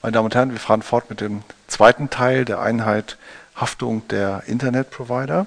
Meine 0.00 0.12
Damen 0.12 0.26
und 0.26 0.34
Herren, 0.36 0.52
wir 0.52 0.60
fahren 0.60 0.82
fort 0.82 1.10
mit 1.10 1.20
dem 1.20 1.42
zweiten 1.66 2.08
Teil 2.08 2.44
der 2.44 2.60
Einheit 2.60 3.18
Haftung 3.56 4.06
der 4.08 4.44
Internetprovider. 4.46 5.46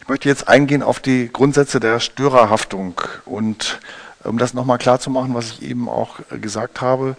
Ich 0.00 0.08
möchte 0.08 0.28
jetzt 0.28 0.48
eingehen 0.48 0.82
auf 0.82 0.98
die 0.98 1.30
Grundsätze 1.32 1.78
der 1.78 2.00
Störerhaftung 2.00 3.00
und 3.24 3.78
um 4.24 4.36
das 4.36 4.52
nochmal 4.52 4.78
klar 4.78 4.98
zu 4.98 5.10
machen, 5.10 5.34
was 5.34 5.52
ich 5.52 5.62
eben 5.62 5.88
auch 5.88 6.18
gesagt 6.40 6.80
habe, 6.80 7.14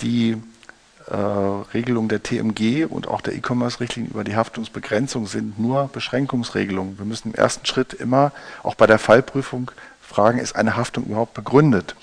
die 0.00 0.36
äh, 1.08 1.14
Regelungen 1.14 2.08
der 2.08 2.24
TMG 2.24 2.86
und 2.86 3.06
auch 3.06 3.20
der 3.20 3.34
E-Commerce-Richtlinie 3.34 4.10
über 4.10 4.24
die 4.24 4.34
Haftungsbegrenzung 4.34 5.28
sind 5.28 5.60
nur 5.60 5.88
Beschränkungsregelungen. 5.92 6.98
Wir 6.98 7.06
müssen 7.06 7.28
im 7.28 7.34
ersten 7.36 7.66
Schritt 7.66 7.92
immer, 7.92 8.32
auch 8.64 8.74
bei 8.74 8.88
der 8.88 8.98
Fallprüfung, 8.98 9.70
fragen, 10.02 10.40
ist 10.40 10.56
eine 10.56 10.74
Haftung 10.74 11.04
überhaupt 11.04 11.34
begründet? 11.34 11.94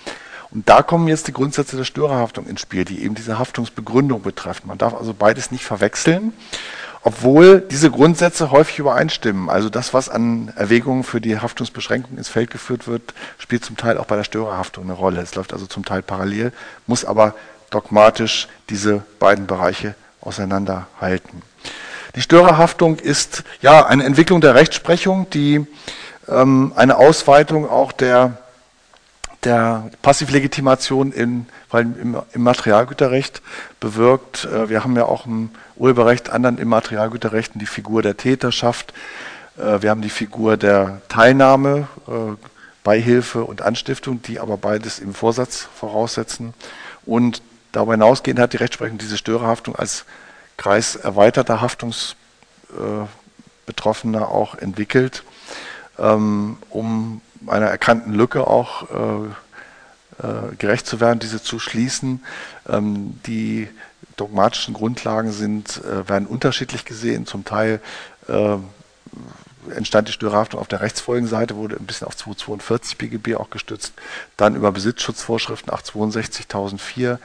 Und 0.53 0.69
da 0.69 0.83
kommen 0.83 1.07
jetzt 1.07 1.27
die 1.27 1.33
Grundsätze 1.33 1.77
der 1.77 1.83
Störerhaftung 1.83 2.45
ins 2.45 2.61
Spiel, 2.61 2.85
die 2.85 3.03
eben 3.03 3.15
diese 3.15 3.39
Haftungsbegründung 3.39 4.21
betreffen. 4.21 4.67
Man 4.67 4.77
darf 4.77 4.93
also 4.93 5.13
beides 5.13 5.51
nicht 5.51 5.65
verwechseln, 5.65 6.31
obwohl 7.01 7.59
diese 7.59 7.89
Grundsätze 7.89 8.51
häufig 8.51 8.77
übereinstimmen. 8.77 9.49
Also 9.49 9.69
das, 9.69 9.95
was 9.95 10.09
an 10.09 10.53
Erwägungen 10.55 11.03
für 11.03 11.19
die 11.19 11.39
Haftungsbeschränkung 11.39 12.17
ins 12.17 12.29
Feld 12.29 12.51
geführt 12.51 12.87
wird, 12.87 13.15
spielt 13.39 13.65
zum 13.65 13.77
Teil 13.77 13.97
auch 13.97 14.05
bei 14.05 14.15
der 14.15 14.23
Störerhaftung 14.23 14.83
eine 14.83 14.93
Rolle. 14.93 15.21
Es 15.21 15.33
läuft 15.33 15.53
also 15.53 15.65
zum 15.65 15.85
Teil 15.85 16.03
parallel, 16.03 16.53
muss 16.85 17.03
aber 17.03 17.33
dogmatisch 17.71 18.47
diese 18.69 19.01
beiden 19.17 19.47
Bereiche 19.47 19.95
auseinanderhalten. 20.21 21.41
Die 22.15 22.21
Störerhaftung 22.21 22.97
ist 22.97 23.43
ja 23.61 23.87
eine 23.87 24.03
Entwicklung 24.03 24.39
der 24.39 24.53
Rechtsprechung, 24.53 25.27
die 25.31 25.65
ähm, 26.29 26.73
eine 26.75 26.97
Ausweitung 26.97 27.67
auch 27.67 27.91
der 27.91 28.37
der 29.45 29.91
Passivlegitimation 30.01 31.11
in, 31.11 31.47
weil 31.69 31.83
im, 31.83 32.17
im, 32.33 32.43
Materialgüterrecht 32.43 33.41
bewirkt. 33.79 34.45
Äh, 34.45 34.69
wir 34.69 34.83
haben 34.83 34.95
ja 34.95 35.05
auch 35.05 35.25
im 35.25 35.51
Urheberrecht, 35.75 36.29
anderen 36.29 36.57
Immaterialgüterrechten 36.57 37.59
die 37.59 37.65
Figur 37.65 38.01
der 38.01 38.17
Täterschaft. 38.17 38.93
Äh, 39.57 39.81
wir 39.81 39.89
haben 39.89 40.01
die 40.01 40.09
Figur 40.09 40.57
der 40.57 41.01
Teilnahme, 41.09 41.87
äh, 42.07 42.35
Beihilfe 42.83 43.45
und 43.45 43.61
Anstiftung, 43.61 44.21
die 44.21 44.39
aber 44.39 44.57
beides 44.57 44.99
im 44.99 45.13
Vorsatz 45.13 45.67
voraussetzen. 45.75 46.53
Und 47.05 47.41
darüber 47.71 47.93
hinausgehend 47.93 48.39
hat 48.39 48.53
die 48.53 48.57
Rechtsprechung 48.57 48.97
diese 48.97 49.17
Störerhaftung 49.17 49.75
als 49.75 50.05
Kreis 50.57 50.95
erweiterter 50.95 51.61
Haftungsbetroffener 51.61 54.27
auch 54.27 54.55
entwickelt, 54.55 55.23
ähm, 55.97 56.57
um 56.69 57.21
einer 57.47 57.67
erkannten 57.67 58.13
Lücke 58.13 58.47
auch 58.47 58.89
äh, 58.89 59.27
äh, 60.21 60.55
gerecht 60.57 60.85
zu 60.85 60.99
werden, 60.99 61.19
diese 61.19 61.41
zu 61.41 61.59
schließen. 61.59 62.23
Ähm, 62.69 63.19
die 63.25 63.67
dogmatischen 64.15 64.73
Grundlagen 64.73 65.31
sind, 65.31 65.81
äh, 65.83 66.07
werden 66.07 66.27
unterschiedlich 66.27 66.85
gesehen. 66.85 67.25
Zum 67.25 67.45
Teil 67.45 67.79
entstand 69.75 70.07
die 70.07 70.13
Störerhaftung 70.13 70.61
auf 70.61 70.69
der 70.69 70.79
Rechtsfolgenseite, 70.79 71.57
wurde 71.57 71.75
ein 71.75 71.85
bisschen 71.85 72.07
auf 72.07 72.15
242 72.15 72.97
BGB 72.97 73.35
auch 73.35 73.49
gestützt, 73.49 73.91
dann 74.37 74.55
über 74.55 74.71
Besitzschutzvorschriften 74.71 75.73
862, 75.73 76.45
1004 76.45 77.19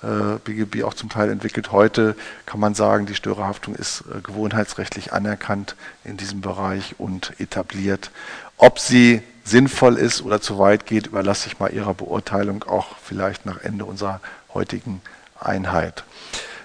äh, 0.00 0.06
BGB 0.44 0.84
auch 0.84 0.94
zum 0.94 1.08
Teil 1.08 1.28
entwickelt. 1.28 1.72
Heute 1.72 2.14
kann 2.46 2.60
man 2.60 2.76
sagen, 2.76 3.06
die 3.06 3.16
Störerhaftung 3.16 3.74
ist 3.74 4.04
gewohnheitsrechtlich 4.22 5.12
anerkannt 5.12 5.74
in 6.04 6.16
diesem 6.16 6.40
Bereich 6.40 6.94
und 6.98 7.32
etabliert. 7.40 8.12
Ob 8.58 8.78
sie 8.78 9.20
sinnvoll 9.44 9.96
ist 9.96 10.22
oder 10.22 10.40
zu 10.40 10.58
weit 10.58 10.86
geht, 10.86 11.06
überlasse 11.06 11.48
ich 11.48 11.58
mal 11.58 11.72
Ihrer 11.72 11.94
Beurteilung 11.94 12.64
auch 12.64 12.96
vielleicht 13.02 13.46
nach 13.46 13.60
Ende 13.60 13.84
unserer 13.84 14.20
heutigen 14.52 15.02
Einheit. 15.38 16.04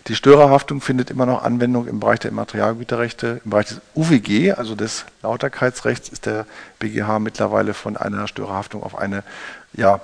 Die 0.08 0.16
Störerhaftung 0.16 0.82
findet 0.82 1.12
immer 1.12 1.26
noch 1.26 1.44
Anwendung 1.44 1.86
im 1.86 2.00
Bereich 2.00 2.20
der 2.20 2.32
Immaterialgüterrechte. 2.32 3.42
Im 3.44 3.52
Bereich 3.52 3.68
des 3.68 3.82
UWG, 3.94 4.54
also 4.54 4.74
des 4.74 5.06
Lauterkeitsrechts, 5.22 6.10
ist 6.10 6.26
der 6.26 6.48
BGH 6.80 7.20
mittlerweile 7.20 7.73
von 7.73 7.95
einer 7.95 8.28
Störerhaftung 8.28 8.82
auf 8.82 8.98
eine 8.98 9.23
ja, 9.73 10.00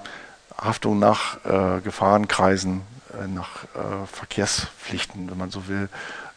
Haftung 0.61 0.99
nach 0.99 1.43
äh, 1.45 1.81
Gefahrenkreisen, 1.81 2.81
äh, 3.19 3.27
nach 3.27 3.63
äh, 3.73 4.05
Verkehrspflichten, 4.11 5.31
wenn 5.31 5.37
man 5.37 5.49
so 5.49 5.67
will, 5.67 5.89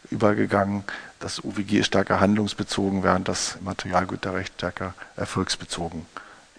übergegangen. 0.09 0.83
Das 1.19 1.43
UWG 1.43 1.79
ist 1.79 1.87
stärker 1.87 2.19
handlungsbezogen, 2.19 3.03
während 3.03 3.27
das 3.27 3.57
Immaterialgüterrecht 3.61 4.53
stärker 4.55 4.93
erfolgsbezogen 5.15 6.07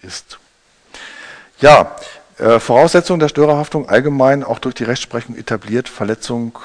ist. 0.01 0.39
Ja, 1.59 1.95
äh, 2.37 2.59
Voraussetzung 2.59 3.19
der 3.19 3.29
Störerhaftung 3.29 3.87
allgemein 3.87 4.43
auch 4.43 4.59
durch 4.59 4.75
die 4.75 4.83
Rechtsprechung 4.83 5.35
etabliert, 5.35 5.87
Verletzung 5.87 6.57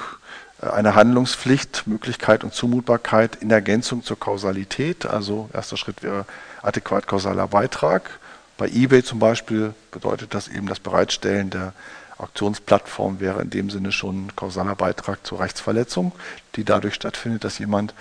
äh, 0.61 0.67
einer 0.67 0.95
Handlungspflicht, 0.95 1.85
Möglichkeit 1.85 2.43
und 2.43 2.53
Zumutbarkeit 2.53 3.37
in 3.37 3.51
Ergänzung 3.51 4.03
zur 4.03 4.19
Kausalität. 4.19 5.05
Also 5.05 5.49
erster 5.53 5.77
Schritt 5.77 6.03
wäre 6.03 6.25
adäquat 6.61 7.07
kausaler 7.07 7.47
Beitrag. 7.47 8.19
Bei 8.57 8.67
eBay 8.67 9.03
zum 9.03 9.19
Beispiel 9.19 9.73
bedeutet 9.91 10.33
das 10.33 10.47
eben 10.47 10.67
das 10.67 10.79
Bereitstellen 10.79 11.51
der 11.51 11.73
Auktionsplattform 12.17 13.19
wäre 13.19 13.41
in 13.41 13.51
dem 13.51 13.69
Sinne 13.69 13.91
schon 13.91 14.35
kausaler 14.35 14.75
Beitrag 14.75 15.25
zur 15.25 15.39
Rechtsverletzung, 15.39 16.11
die 16.55 16.63
dadurch 16.63 16.95
stattfindet, 16.95 17.43
dass 17.43 17.59
jemand 17.59 17.93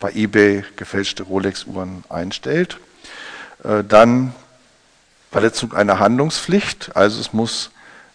bei 0.00 0.10
eBay 0.12 0.64
gefälschte 0.74 1.22
Rolex-Uhren 1.22 2.02
einstellt. 2.08 2.78
Äh, 3.62 3.84
dann 3.84 4.34
Verletzung 5.30 5.72
einer 5.74 5.98
Handlungspflicht, 5.98 6.96
also 6.96 7.20
es 7.20 7.32
muss 7.32 7.70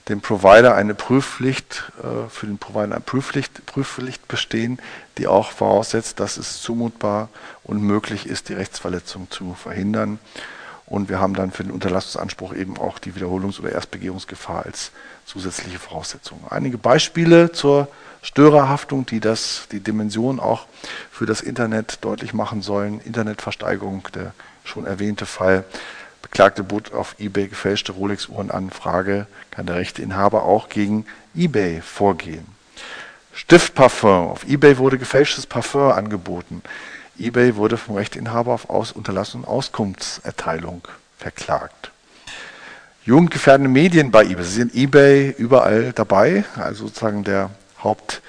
dem 0.10 0.22
Provider 0.22 0.76
eine 0.76 0.94
Prüfpflicht, 0.94 1.92
äh, 2.00 2.30
für 2.30 2.46
den 2.46 2.58
Provider 2.58 2.96
eine 2.96 3.00
Prüfpflicht, 3.00 3.66
Prüfpflicht 3.66 4.28
bestehen, 4.28 4.80
die 5.18 5.28
auch 5.28 5.52
voraussetzt, 5.52 6.20
dass 6.20 6.38
es 6.38 6.62
zumutbar 6.62 7.30
und 7.64 7.82
möglich 7.82 8.28
ist, 8.28 8.50
die 8.50 8.54
Rechtsverletzung 8.54 9.32
zu 9.32 9.56
verhindern. 9.56 10.20
Und 10.86 11.10
wir 11.10 11.20
haben 11.20 11.34
dann 11.34 11.52
für 11.52 11.64
den 11.64 11.72
Unterlassungsanspruch 11.72 12.54
eben 12.54 12.78
auch 12.78 13.00
die 13.00 13.14
Wiederholungs- 13.14 13.60
oder 13.60 13.72
Erstbegehungsgefahr 13.72 14.66
als 14.66 14.92
zusätzliche 15.26 15.80
Voraussetzung. 15.80 16.44
Einige 16.50 16.78
Beispiele 16.78 17.52
zur 17.52 17.88
Störerhaftung, 18.22 19.08
die 19.08 19.20
das, 19.20 19.68
die 19.72 19.80
Dimension 19.80 20.40
auch 20.40 20.68
für 21.12 21.26
das 21.26 21.42
Internet 21.42 22.00
deutlich 22.02 22.36
machen 22.36 22.62
sollen. 22.62 23.00
Internetversteigerung, 23.00 24.08
der 24.14 24.34
schon 24.64 24.86
erwähnte 24.86 25.26
Fall 25.26 25.64
Beklagte 26.26 26.64
bot 26.64 26.92
auf 26.92 27.16
eBay 27.20 27.48
gefälschte 27.48 27.92
Rolex-Uhren 27.92 28.50
an. 28.50 28.72
Frage, 28.72 29.28
kann 29.52 29.68
der 29.68 29.76
Rechteinhaber 29.76 30.42
auch 30.42 30.70
gegen 30.70 31.06
eBay 31.36 31.82
vorgehen? 31.82 32.48
Stiftparfum. 33.32 34.30
Auf 34.30 34.44
eBay 34.48 34.80
wurde 34.80 34.98
gefälschtes 34.98 35.46
Parfum 35.46 35.92
angeboten. 35.92 36.64
eBay 37.20 37.58
wurde 37.58 37.78
vom 37.78 37.96
Rechteinhaber 37.96 38.54
auf 38.54 38.72
Aus 38.72 38.92
Unterlassung 38.92 39.42
und 39.44 39.48
Auskunftserteilung 39.48 40.88
verklagt. 41.20 41.92
Jugendgefährdende 43.04 43.70
Medien 43.70 44.10
bei 44.10 44.24
eBay. 44.24 44.44
Sie 44.44 44.56
sind 44.56 44.74
eBay 44.74 45.30
überall 45.38 45.94
dabei, 45.94 46.44
also 46.56 46.88
sozusagen 46.88 47.24
der 47.24 47.52
Haupt, 47.84 48.24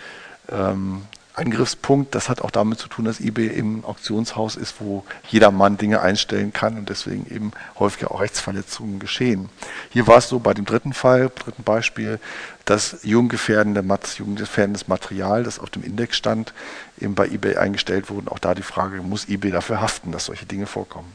ähm, 0.50 1.00
Angriffspunkt. 1.36 2.14
Das 2.14 2.28
hat 2.28 2.41
auch 2.41 2.50
damit 2.50 2.78
zu 2.78 2.88
tun, 2.88 3.04
dass 3.04 3.20
eBay 3.20 3.47
im 3.48 3.84
Auktionshaus 3.84 4.56
ist, 4.56 4.76
wo 4.80 5.04
jeder 5.28 5.50
Mann 5.50 5.76
Dinge 5.76 6.00
einstellen 6.00 6.52
kann 6.52 6.78
und 6.78 6.88
deswegen 6.88 7.26
eben 7.32 7.52
häufig 7.78 8.06
auch 8.06 8.20
Rechtsverletzungen 8.20 8.98
geschehen. 8.98 9.48
Hier 9.91 10.06
war 10.06 10.19
es 10.19 10.28
so 10.28 10.38
bei 10.38 10.54
dem 10.54 10.64
dritten 10.64 10.92
Fall, 10.92 11.30
dritten 11.34 11.62
Beispiel, 11.62 12.19
dass 12.64 12.98
jugendgefährdende, 13.02 13.84
jugendgefährdendes 14.16 14.88
Material, 14.88 15.44
das 15.44 15.58
auf 15.58 15.70
dem 15.70 15.84
Index 15.84 16.16
stand, 16.16 16.52
eben 16.98 17.14
bei 17.14 17.26
eBay 17.26 17.56
eingestellt 17.56 18.10
wurde. 18.10 18.30
Auch 18.30 18.38
da 18.38 18.54
die 18.54 18.62
Frage, 18.62 19.03
muss 19.03 19.28
eBay 19.28 19.50
dafür 19.50 19.80
haften, 19.80 20.12
dass 20.12 20.26
solche 20.26 20.47
Dinge 20.47 20.66
vorkommen? 20.66 21.12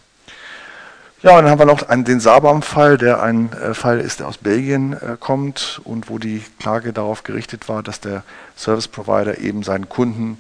Ja, 1.23 1.37
und 1.37 1.43
dann 1.43 1.51
haben 1.51 1.59
wir 1.59 1.65
noch 1.65 1.87
einen, 1.87 2.03
den 2.03 2.19
Sabam-Fall, 2.19 2.97
der 2.97 3.21
ein 3.21 3.53
äh, 3.53 3.75
Fall 3.75 3.99
ist, 3.99 4.21
der 4.21 4.27
aus 4.27 4.39
Belgien 4.39 4.93
äh, 4.93 5.17
kommt 5.19 5.79
und 5.83 6.09
wo 6.09 6.17
die 6.17 6.43
Klage 6.57 6.93
darauf 6.93 7.21
gerichtet 7.21 7.69
war, 7.69 7.83
dass 7.83 7.99
der 7.99 8.23
Service 8.57 8.87
Provider 8.87 9.37
eben 9.37 9.61
seinen 9.61 9.87
Kunden 9.87 10.39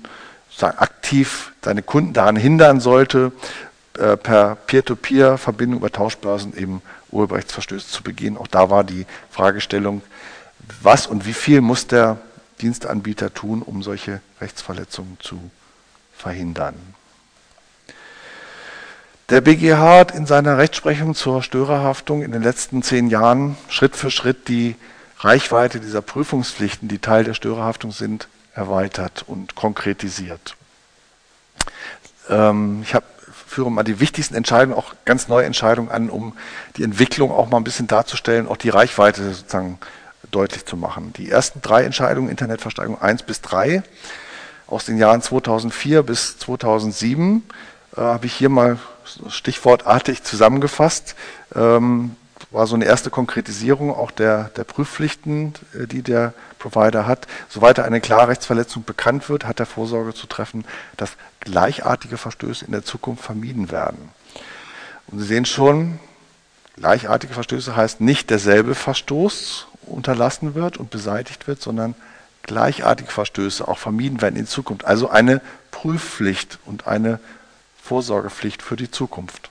sozusagen 0.49 0.79
aktiv 0.79 1.51
seine 1.63 1.83
Kunden 1.83 2.13
daran 2.13 2.35
hindern 2.35 2.79
sollte, 2.79 3.31
äh, 3.99 4.17
per 4.17 4.55
Peer-to-Peer-Verbindung 4.55 5.81
über 5.81 5.91
Tauschbörsen 5.91 6.57
eben 6.57 6.81
Urheberrechtsverstöße 7.11 7.87
zu 7.87 8.01
begehen. 8.01 8.35
Auch 8.35 8.47
da 8.47 8.71
war 8.71 8.83
die 8.83 9.05
Fragestellung, 9.29 10.01
was 10.81 11.05
und 11.05 11.27
wie 11.27 11.33
viel 11.33 11.61
muss 11.61 11.85
der 11.85 12.17
Dienstanbieter 12.59 13.31
tun, 13.31 13.61
um 13.61 13.83
solche 13.83 14.19
Rechtsverletzungen 14.39 15.17
zu 15.19 15.39
verhindern. 16.17 16.75
Der 19.31 19.39
BGH 19.39 19.99
hat 19.99 20.11
in 20.11 20.25
seiner 20.25 20.57
Rechtsprechung 20.57 21.15
zur 21.15 21.41
Störerhaftung 21.41 22.21
in 22.21 22.33
den 22.33 22.43
letzten 22.43 22.83
zehn 22.83 23.07
Jahren 23.07 23.55
Schritt 23.69 23.95
für 23.95 24.11
Schritt 24.11 24.49
die 24.49 24.75
Reichweite 25.19 25.79
dieser 25.79 26.01
Prüfungspflichten, 26.01 26.89
die 26.89 26.99
Teil 26.99 27.23
der 27.23 27.33
Störerhaftung 27.33 27.93
sind, 27.93 28.27
erweitert 28.53 29.23
und 29.25 29.55
konkretisiert. 29.55 30.57
Ähm, 32.29 32.81
ich 32.83 32.93
hab, 32.93 33.05
führe 33.47 33.71
mal 33.71 33.83
die 33.83 34.01
wichtigsten 34.01 34.35
Entscheidungen, 34.35 34.77
auch 34.77 34.95
ganz 35.05 35.29
neue 35.29 35.45
Entscheidungen 35.45 35.91
an, 35.91 36.09
um 36.09 36.33
die 36.75 36.83
Entwicklung 36.83 37.31
auch 37.31 37.47
mal 37.47 37.55
ein 37.55 37.63
bisschen 37.63 37.87
darzustellen, 37.87 38.49
auch 38.49 38.57
die 38.57 38.67
Reichweite 38.67 39.23
sozusagen 39.33 39.79
deutlich 40.29 40.65
zu 40.65 40.75
machen. 40.75 41.13
Die 41.13 41.31
ersten 41.31 41.61
drei 41.61 41.85
Entscheidungen, 41.85 42.27
Internetversteigerung 42.27 43.01
1 43.01 43.23
bis 43.23 43.39
3, 43.39 43.81
aus 44.67 44.83
den 44.83 44.97
Jahren 44.97 45.21
2004 45.21 46.03
bis 46.03 46.37
2007, 46.37 47.43
äh, 47.95 48.01
habe 48.01 48.25
ich 48.25 48.33
hier 48.33 48.49
mal 48.49 48.77
stichwortartig 49.27 50.23
zusammengefasst. 50.23 51.15
Ähm, 51.55 52.15
war 52.51 52.67
so 52.67 52.75
eine 52.75 52.85
erste 52.85 53.09
Konkretisierung 53.09 53.95
auch 53.95 54.11
der, 54.11 54.45
der 54.55 54.63
Prüfpflichten, 54.63 55.53
äh, 55.73 55.87
die 55.87 56.01
der 56.01 56.33
Provider 56.59 57.07
hat. 57.07 57.27
Soweit 57.49 57.79
eine 57.79 58.01
klare 58.01 58.29
Rechtsverletzung 58.29 58.83
bekannt 58.83 59.29
wird, 59.29 59.45
hat 59.45 59.59
er 59.59 59.65
Vorsorge 59.65 60.13
zu 60.13 60.27
treffen, 60.27 60.65
dass 60.97 61.11
gleichartige 61.39 62.17
Verstöße 62.17 62.65
in 62.65 62.71
der 62.71 62.83
Zukunft 62.83 63.23
vermieden 63.23 63.71
werden. 63.71 64.11
Und 65.07 65.19
Sie 65.19 65.25
sehen 65.25 65.45
schon, 65.45 65.99
gleichartige 66.75 67.33
Verstöße 67.33 67.75
heißt 67.75 68.01
nicht 68.01 68.29
derselbe 68.29 68.75
Verstoß 68.75 69.67
unterlassen 69.85 70.55
wird 70.55 70.77
und 70.77 70.89
beseitigt 70.89 71.47
wird, 71.47 71.61
sondern 71.61 71.95
gleichartige 72.43 73.11
Verstöße 73.11 73.67
auch 73.67 73.77
vermieden 73.77 74.21
werden 74.21 74.35
in 74.35 74.47
Zukunft. 74.47 74.85
Also 74.85 75.09
eine 75.09 75.41
Prüfpflicht 75.71 76.59
und 76.65 76.87
eine 76.87 77.19
Vorsorgepflicht 77.91 78.61
für 78.61 78.77
die 78.77 78.89
Zukunft. 78.89 79.49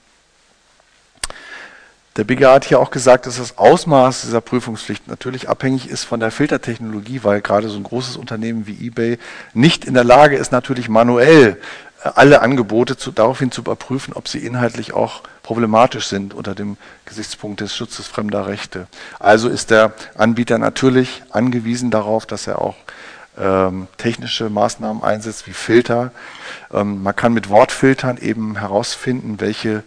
Der 2.16 2.24
BGA 2.24 2.54
hat 2.54 2.64
hier 2.64 2.80
auch 2.80 2.90
gesagt, 2.90 3.26
dass 3.26 3.36
das 3.36 3.58
Ausmaß 3.58 4.22
dieser 4.22 4.40
Prüfungspflicht 4.40 5.08
natürlich 5.08 5.50
abhängig 5.50 5.90
ist 5.90 6.04
von 6.04 6.20
der 6.20 6.30
Filtertechnologie, 6.30 7.20
weil 7.22 7.42
gerade 7.42 7.68
so 7.68 7.76
ein 7.76 7.82
großes 7.82 8.16
Unternehmen 8.16 8.66
wie 8.66 8.86
eBay 8.86 9.18
nicht 9.52 9.84
in 9.84 9.92
der 9.92 10.04
Lage 10.04 10.38
ist, 10.38 10.52
natürlich 10.52 10.88
manuell 10.88 11.58
äh, 12.02 12.08
alle 12.14 12.40
Angebote 12.40 12.96
zu, 12.96 13.12
daraufhin 13.12 13.52
zu 13.52 13.60
überprüfen, 13.60 14.14
ob 14.14 14.26
sie 14.26 14.38
inhaltlich 14.38 14.94
auch 14.94 15.20
problematisch 15.42 16.06
sind 16.06 16.32
unter 16.32 16.54
dem 16.54 16.78
Gesichtspunkt 17.04 17.60
des 17.60 17.76
Schutzes 17.76 18.06
fremder 18.06 18.46
Rechte. 18.46 18.86
Also 19.18 19.50
ist 19.50 19.70
der 19.70 19.92
Anbieter 20.14 20.56
natürlich 20.56 21.22
angewiesen 21.28 21.90
darauf, 21.90 22.24
dass 22.24 22.46
er 22.46 22.62
auch 22.62 22.76
ähm, 23.40 23.88
technische 23.96 24.50
Maßnahmen 24.50 25.02
einsetzt 25.02 25.46
wie 25.46 25.52
Filter. 25.52 26.12
Ähm, 26.72 27.02
man 27.02 27.16
kann 27.16 27.32
mit 27.32 27.48
Wortfiltern 27.48 28.18
eben 28.18 28.58
herausfinden, 28.58 29.40
welche 29.40 29.82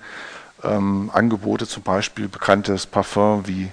ähm, 0.63 1.11
Angebote, 1.13 1.67
zum 1.67 1.83
Beispiel 1.83 2.27
bekanntes 2.27 2.85
Parfum 2.85 3.47
wie 3.47 3.69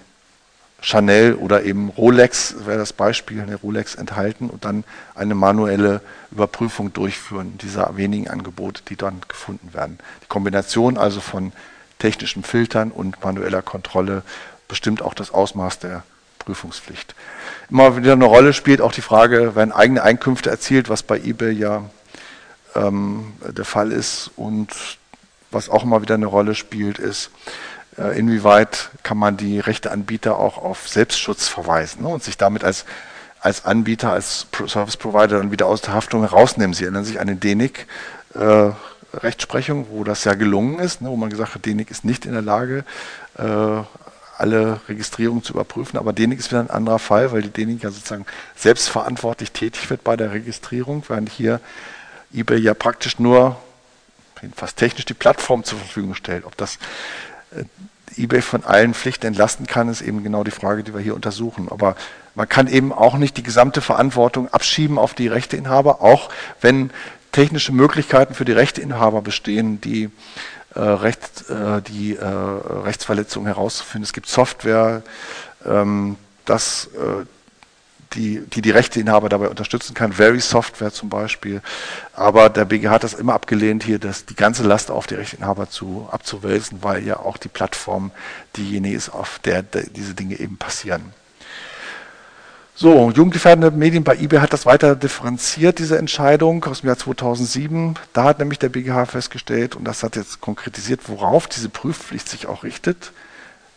Chanel 0.83 1.35
oder 1.35 1.65
eben 1.65 1.91
Rolex 1.91 2.55
wäre 2.65 2.79
das 2.79 2.93
Beispiel, 2.93 3.43
eine 3.43 3.57
Rolex 3.57 3.95
enthalten 3.95 4.49
und 4.49 4.65
dann 4.65 4.85
eine 5.15 5.35
manuelle 5.35 6.01
Überprüfung 6.31 6.93
durchführen 6.93 7.59
dieser 7.59 7.97
wenigen 7.97 8.29
Angebote, 8.29 8.83
die 8.89 8.97
dann 8.97 9.21
gefunden 9.29 9.75
werden. 9.75 9.99
Die 10.23 10.27
Kombination 10.29 10.97
also 10.97 11.21
von 11.21 11.53
technischen 11.99 12.43
Filtern 12.43 12.91
und 12.91 13.23
manueller 13.23 13.61
Kontrolle 13.61 14.23
bestimmt 14.69 15.03
auch 15.03 15.15
das 15.15 15.33
Ausmaß 15.33 15.81
der 15.81 16.03
Prüfungspflicht. 16.41 17.15
Immer 17.71 17.97
wieder 17.97 18.13
eine 18.13 18.25
Rolle 18.25 18.53
spielt 18.53 18.81
auch 18.81 18.93
die 18.93 19.01
Frage, 19.01 19.55
werden 19.55 19.73
eigene 19.73 20.03
Einkünfte 20.03 20.51
erzielt, 20.51 20.89
was 20.89 21.03
bei 21.03 21.19
eBay 21.19 21.53
ja 21.53 21.85
ähm, 22.75 23.33
der 23.47 23.65
Fall 23.65 23.93
ist 23.93 24.31
und 24.37 24.69
was 25.51 25.69
auch 25.69 25.85
immer 25.85 26.03
wieder 26.03 26.15
eine 26.15 26.27
Rolle 26.27 26.55
spielt, 26.55 26.99
ist, 26.99 27.31
äh, 27.99 28.19
inwieweit 28.19 28.91
kann 29.03 29.19
man 29.19 29.37
die 29.37 29.61
Rechteanbieter 29.61 30.39
auch 30.39 30.59
auf 30.59 30.89
Selbstschutz 30.89 31.49
verweisen 31.49 32.03
ne, 32.03 32.09
und 32.09 32.23
sich 32.23 32.37
damit 32.37 32.65
als, 32.65 32.85
als 33.41 33.65
Anbieter, 33.65 34.13
als 34.13 34.47
Service 34.67 34.97
Provider 34.97 35.39
dann 35.39 35.51
wieder 35.51 35.67
aus 35.67 35.81
der 35.81 35.95
Haftung 35.95 36.23
herausnehmen. 36.23 36.75
Sie 36.75 36.85
erinnern 36.85 37.05
sich 37.05 37.21
an 37.21 37.27
den 37.27 37.41
DENIC. 37.41 37.87
Äh, 38.35 38.71
Rechtsprechung, 39.13 39.89
wo 39.91 40.05
das 40.05 40.23
ja 40.23 40.35
gelungen 40.35 40.79
ist, 40.79 41.03
ne, 41.03 41.09
wo 41.09 41.17
man 41.17 41.31
gesagt 41.31 41.55
hat, 41.57 41.67
DENIC 41.67 41.91
ist 41.91 42.05
nicht 42.05 42.27
in 42.27 42.33
der 42.33 42.43
Lage, 42.43 42.85
äh, 43.39 43.83
alle 44.41 44.81
Registrierungen 44.89 45.43
zu 45.43 45.53
überprüfen, 45.53 45.99
aber 45.99 46.13
DENIC 46.13 46.39
ist 46.39 46.51
wieder 46.51 46.61
ein 46.61 46.71
anderer 46.71 46.99
Fall, 46.99 47.33
weil 47.33 47.43
die 47.43 47.51
DENIC 47.51 47.83
ja 47.83 47.91
sozusagen 47.91 48.27
selbstverantwortlich 48.57 49.53
tätig 49.53 49.89
wird 49.91 50.03
bei 50.03 50.17
der 50.17 50.33
Registrierung, 50.33 51.05
während 51.09 51.29
hier 51.29 51.61
eBay 52.33 52.59
ja 52.59 52.75
praktisch 52.75 53.19
nur 53.19 53.57
jedenfalls 54.43 54.75
technisch 54.75 55.05
die 55.05 55.15
Plattform 55.15 55.65
zur 55.65 55.79
Verfügung 55.79 56.15
stellt. 56.15 56.45
Ob 56.45 56.57
das 56.57 56.79
äh, 57.55 57.65
eBay 58.17 58.43
von 58.43 58.65
allen 58.65 58.95
Pflichten 58.95 59.27
entlasten 59.27 59.67
kann, 59.67 59.89
ist 59.89 60.03
eben 60.03 60.25
genau 60.25 60.45
die 60.45 60.51
Frage, 60.51 60.83
die 60.83 60.95
wir 60.95 61.01
hier 61.01 61.15
untersuchen. 61.15 61.69
Aber 61.71 61.97
man 62.35 62.49
kann 62.49 62.67
eben 62.67 62.93
auch 62.93 63.17
nicht 63.17 63.37
die 63.37 63.43
gesamte 63.43 63.81
Verantwortung 63.81 64.49
abschieben 64.49 64.99
auf 64.99 65.15
die 65.15 65.29
Rechteinhaber, 65.29 66.01
auch 66.01 66.31
wenn 66.61 66.91
technische 67.33 67.73
Möglichkeiten 67.73 68.35
für 68.35 68.45
die 68.45 68.53
Rechteinhaber 68.53 69.23
bestehen, 69.23 69.81
die, 69.81 70.11
äh, 70.75 70.81
Recht, 70.81 71.51
äh, 71.51 71.83
die 71.83 72.17
äh, 72.17 72.25
Rechtsverletzungen 72.25 73.47
herauszufinden. 73.47 74.05
Es 74.05 74.13
gibt 74.13 74.29
Software, 74.29 75.03
ähm, 75.65 76.17
das 76.45 76.89
äh, 76.95 77.25
die, 78.15 78.41
die 78.41 78.63
die 78.63 78.71
Rechteinhaber 78.71 79.29
dabei 79.29 79.49
unterstützen 79.49 79.95
kann, 79.95 80.13
Very 80.13 80.41
Software 80.41 80.93
zum 80.93 81.09
Beispiel. 81.09 81.63
Aber 82.13 82.49
der 82.49 82.65
BGH 82.65 82.91
hat 82.91 83.05
das 83.05 83.15
immer 83.15 83.35
abgelehnt, 83.35 83.85
hier 83.85 83.99
das, 83.99 84.27
die 84.27 84.35
ganze 84.35 84.65
Last 84.65 84.91
auf 84.91 85.07
die 85.07 85.15
Rechteinhaber 85.15 85.71
zu, 85.71 86.09
abzuwälzen, 86.11 86.83
weil 86.83 87.05
ja 87.07 87.21
auch 87.21 87.37
die 87.37 87.49
Plattform 87.49 88.11
diejenige 88.57 88.97
ist, 88.97 89.11
auf 89.11 89.39
der, 89.41 89.63
der 89.63 89.85
diese 89.85 90.15
Dinge 90.15 90.39
eben 90.39 90.57
passieren. 90.57 91.13
So, 92.83 93.11
jugendgefährdende 93.11 93.71
Medien 93.73 94.05
bei 94.05 94.17
eBay 94.17 94.41
hat 94.41 94.55
das 94.55 94.65
weiter 94.65 94.97
differenziert, 94.97 95.79
diese 95.79 95.99
Entscheidung 95.99 96.65
aus 96.65 96.81
dem 96.81 96.87
Jahr 96.87 96.97
2007. 96.97 97.97
Da 98.15 98.25
hat 98.25 98.39
nämlich 98.39 98.59
der 98.59 98.71
BGH 98.71 99.05
festgestellt, 99.05 99.77
und 99.77 99.85
das 99.85 100.03
hat 100.03 100.17
jetzt 100.17 100.41
konkretisiert, 100.41 101.03
worauf 101.07 101.47
diese 101.47 101.69
Prüfpflicht 101.69 102.27
sich 102.27 102.47
auch 102.47 102.65
richtet. 102.65 103.13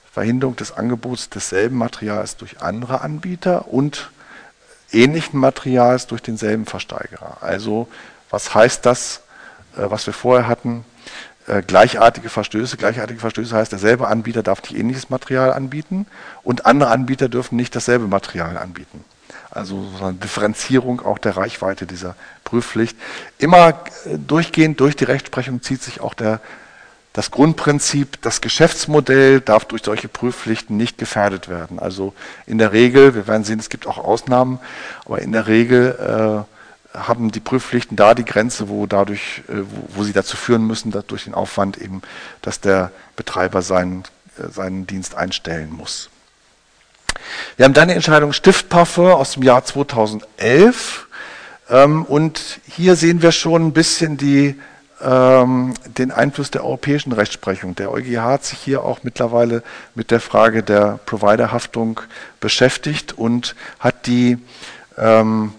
Verhinderung 0.09 0.55
des 0.55 0.71
Angebots 0.71 1.29
desselben 1.29 1.77
Materials 1.77 2.37
durch 2.37 2.61
andere 2.61 3.01
Anbieter 3.01 3.67
und 3.67 4.09
ähnlichen 4.93 5.37
Materials 5.37 6.07
durch 6.07 6.21
denselben 6.21 6.65
Versteigerer. 6.65 7.39
Also 7.41 7.89
was 8.29 8.55
heißt 8.55 8.85
das, 8.85 9.23
äh, 9.75 9.81
was 9.81 10.05
wir 10.05 10.13
vorher 10.13 10.47
hatten? 10.47 10.85
Äh, 11.47 11.61
gleichartige 11.61 12.29
Verstöße. 12.29 12.77
Gleichartige 12.77 13.19
Verstöße 13.19 13.55
heißt, 13.55 13.71
derselbe 13.71 14.07
Anbieter 14.07 14.43
darf 14.43 14.61
nicht 14.63 14.75
ähnliches 14.77 15.09
Material 15.09 15.51
anbieten 15.51 16.05
und 16.43 16.65
andere 16.65 16.89
Anbieter 16.89 17.27
dürfen 17.27 17.57
nicht 17.57 17.75
dasselbe 17.75 18.07
Material 18.07 18.57
anbieten. 18.57 19.03
Also 19.51 19.85
so 19.97 20.05
eine 20.05 20.13
Differenzierung 20.13 21.01
auch 21.05 21.17
der 21.17 21.35
Reichweite 21.35 21.85
dieser 21.85 22.15
Prüfpflicht. 22.45 22.97
Immer 23.39 23.69
äh, 23.69 24.17
durchgehend 24.17 24.79
durch 24.79 24.95
die 24.95 25.03
Rechtsprechung 25.03 25.61
zieht 25.61 25.83
sich 25.83 25.99
auch 25.99 26.13
der 26.13 26.39
das 27.15 27.29
Grundprinzip, 27.29 28.19
das 28.23 28.41
Geschäftsmodell 28.41 29.39
darf 29.39 29.65
durch 29.65 29.83
solche 29.83 30.07
Prüfpflichten 30.07 30.75
nicht 30.75 30.97
gefährdet 30.97 31.47
werden. 31.47 31.77
Also 31.77 32.15
in 32.47 32.57
der 32.57 32.73
Regel, 32.73 33.13
wir 33.13 33.27
werden 33.27 33.43
sehen, 33.43 33.59
es 33.59 33.69
gibt 33.69 33.85
auch 33.85 33.99
Ausnahmen, 33.99 34.59
aber 35.05 35.21
in 35.21 35.31
der 35.31 35.45
Regel 35.45 36.45
äh, 36.47 36.52
haben 36.93 37.31
die 37.31 37.39
Prüfpflichten 37.39 37.97
da 37.97 38.13
die 38.13 38.25
Grenze, 38.25 38.69
wo 38.69 38.85
dadurch, 38.85 39.43
äh, 39.47 39.63
wo, 39.89 40.03
sie 40.03 40.13
dazu 40.13 40.37
führen 40.37 40.65
müssen, 40.65 40.91
dass 40.91 41.05
durch 41.05 41.25
den 41.25 41.33
Aufwand 41.33 41.77
eben, 41.77 42.01
dass 42.41 42.59
der 42.59 42.91
Betreiber 43.15 43.61
seinen, 43.61 44.03
äh, 44.37 44.49
seinen 44.51 44.87
Dienst 44.87 45.15
einstellen 45.15 45.71
muss. 45.71 46.09
Wir 47.57 47.65
haben 47.65 47.73
dann 47.73 47.87
die 47.87 47.95
Entscheidung 47.95 48.33
Stiftparfum 48.33 49.07
aus 49.07 49.33
dem 49.33 49.43
Jahr 49.43 49.63
2011 49.63 51.07
ähm, 51.69 52.03
und 52.05 52.59
hier 52.67 52.95
sehen 52.95 53.21
wir 53.21 53.31
schon 53.31 53.67
ein 53.67 53.73
bisschen 53.73 54.17
die 54.17 54.59
ähm, 55.01 55.73
den 55.85 56.11
Einfluss 56.11 56.49
der 56.51 56.63
europäischen 56.63 57.11
Rechtsprechung. 57.11 57.75
Der 57.75 57.91
EuGH 57.91 58.21
hat 58.21 58.45
sich 58.45 58.59
hier 58.59 58.83
auch 58.83 58.99
mittlerweile 59.03 59.63
mit 59.95 60.11
der 60.11 60.21
Frage 60.21 60.63
der 60.63 60.99
Providerhaftung 61.05 61.99
beschäftigt 62.39 63.11
und 63.13 63.55
hat 63.79 64.07
die 64.07 64.37
ähm, 64.97 65.53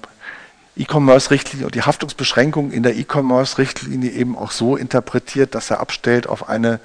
E-Commerce-Richtlinie 0.77 1.67
und 1.67 1.75
die 1.75 1.83
Haftungsbeschränkung 1.83 2.73
in 2.73 2.83
der 2.83 2.97
E-Commerce-Richtlinie 2.97 4.11
eben 4.11 4.37
auch 4.37 4.51
so 4.51 4.77
interpretiert, 4.77 5.55
dass 5.55 5.71
er 5.71 5.81
abstellt 5.81 6.27
auf 6.27 6.49
eine 6.49 6.81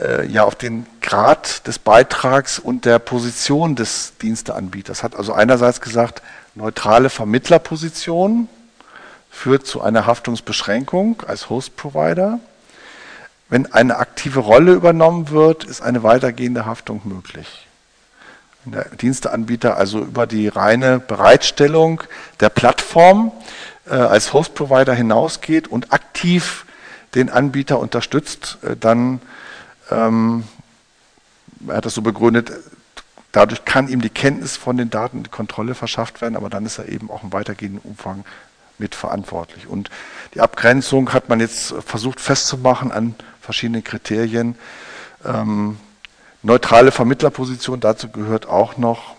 äh, 0.00 0.26
ja 0.26 0.44
auf 0.44 0.54
den 0.54 0.86
Grad 1.00 1.66
des 1.66 1.78
Beitrags 1.78 2.58
und 2.58 2.84
der 2.84 2.98
Position 2.98 3.76
des 3.76 4.14
Diensteanbieters. 4.20 5.02
Hat 5.02 5.14
also 5.14 5.32
einerseits 5.32 5.80
gesagt, 5.80 6.22
neutrale 6.54 7.10
Vermittlerposition, 7.10 8.48
führt 9.30 9.66
zu 9.66 9.80
einer 9.80 10.06
Haftungsbeschränkung 10.06 11.22
als 11.26 11.48
Host-Provider. 11.48 12.38
Wenn 13.48 13.72
eine 13.72 13.96
aktive 13.96 14.40
Rolle 14.40 14.72
übernommen 14.72 15.30
wird, 15.30 15.64
ist 15.64 15.82
eine 15.82 16.02
weitergehende 16.02 16.66
Haftung 16.66 17.00
möglich. 17.04 17.66
Der 18.64 18.84
Diensteanbieter 18.84 19.76
also 19.76 20.00
über 20.00 20.26
die 20.26 20.46
reine 20.46 21.00
Bereitstellung 21.00 22.02
der 22.40 22.48
Plattform 22.48 23.32
äh, 23.86 23.94
als 23.94 24.32
Host-Provider 24.32 24.94
hinausgeht 24.94 25.66
und 25.66 25.92
aktiv 25.92 26.64
den 27.14 27.28
Anbieter 27.28 27.80
unterstützt, 27.80 28.58
äh, 28.62 28.76
dann, 28.76 29.20
ähm, 29.90 30.44
er 31.66 31.76
hat 31.76 31.86
das 31.86 31.94
so 31.94 32.02
begründet, 32.02 32.52
dadurch 33.32 33.64
kann 33.64 33.88
ihm 33.88 34.00
die 34.00 34.10
Kenntnis 34.10 34.56
von 34.56 34.76
den 34.76 34.90
Daten, 34.90 35.24
die 35.24 35.30
Kontrolle 35.30 35.74
verschafft 35.74 36.20
werden, 36.20 36.36
aber 36.36 36.48
dann 36.48 36.64
ist 36.64 36.78
er 36.78 36.88
eben 36.88 37.10
auch 37.10 37.24
im 37.24 37.32
weitergehenden 37.32 37.80
Umfang 37.82 38.24
mitverantwortlich. 38.78 39.66
Und 39.66 39.90
die 40.34 40.40
Abgrenzung 40.40 41.12
hat 41.12 41.28
man 41.28 41.40
jetzt 41.40 41.74
versucht 41.84 42.20
festzumachen 42.20 42.92
an 42.92 43.14
verschiedenen 43.40 43.82
Kriterien. 43.82 44.56
Ähm, 45.24 45.78
neutrale 46.42 46.90
Vermittlerposition, 46.90 47.80
dazu 47.80 48.08
gehört 48.08 48.46
auch 48.48 48.76
noch 48.76 49.16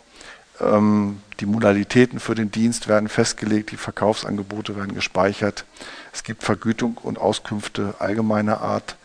Ähm, 0.61 1.21
die 1.39 1.45
Modalitäten 1.45 2.19
für 2.19 2.35
den 2.35 2.51
Dienst 2.51 2.87
werden 2.87 3.09
festgelegt, 3.09 3.71
die 3.71 3.77
Verkaufsangebote 3.77 4.75
werden 4.75 4.93
gespeichert. 4.93 5.65
Es 6.13 6.23
gibt 6.23 6.43
Vergütung 6.43 6.97
und 7.01 7.17
Auskünfte 7.17 7.95
allgemeiner 7.99 8.61
Art. 8.61 8.95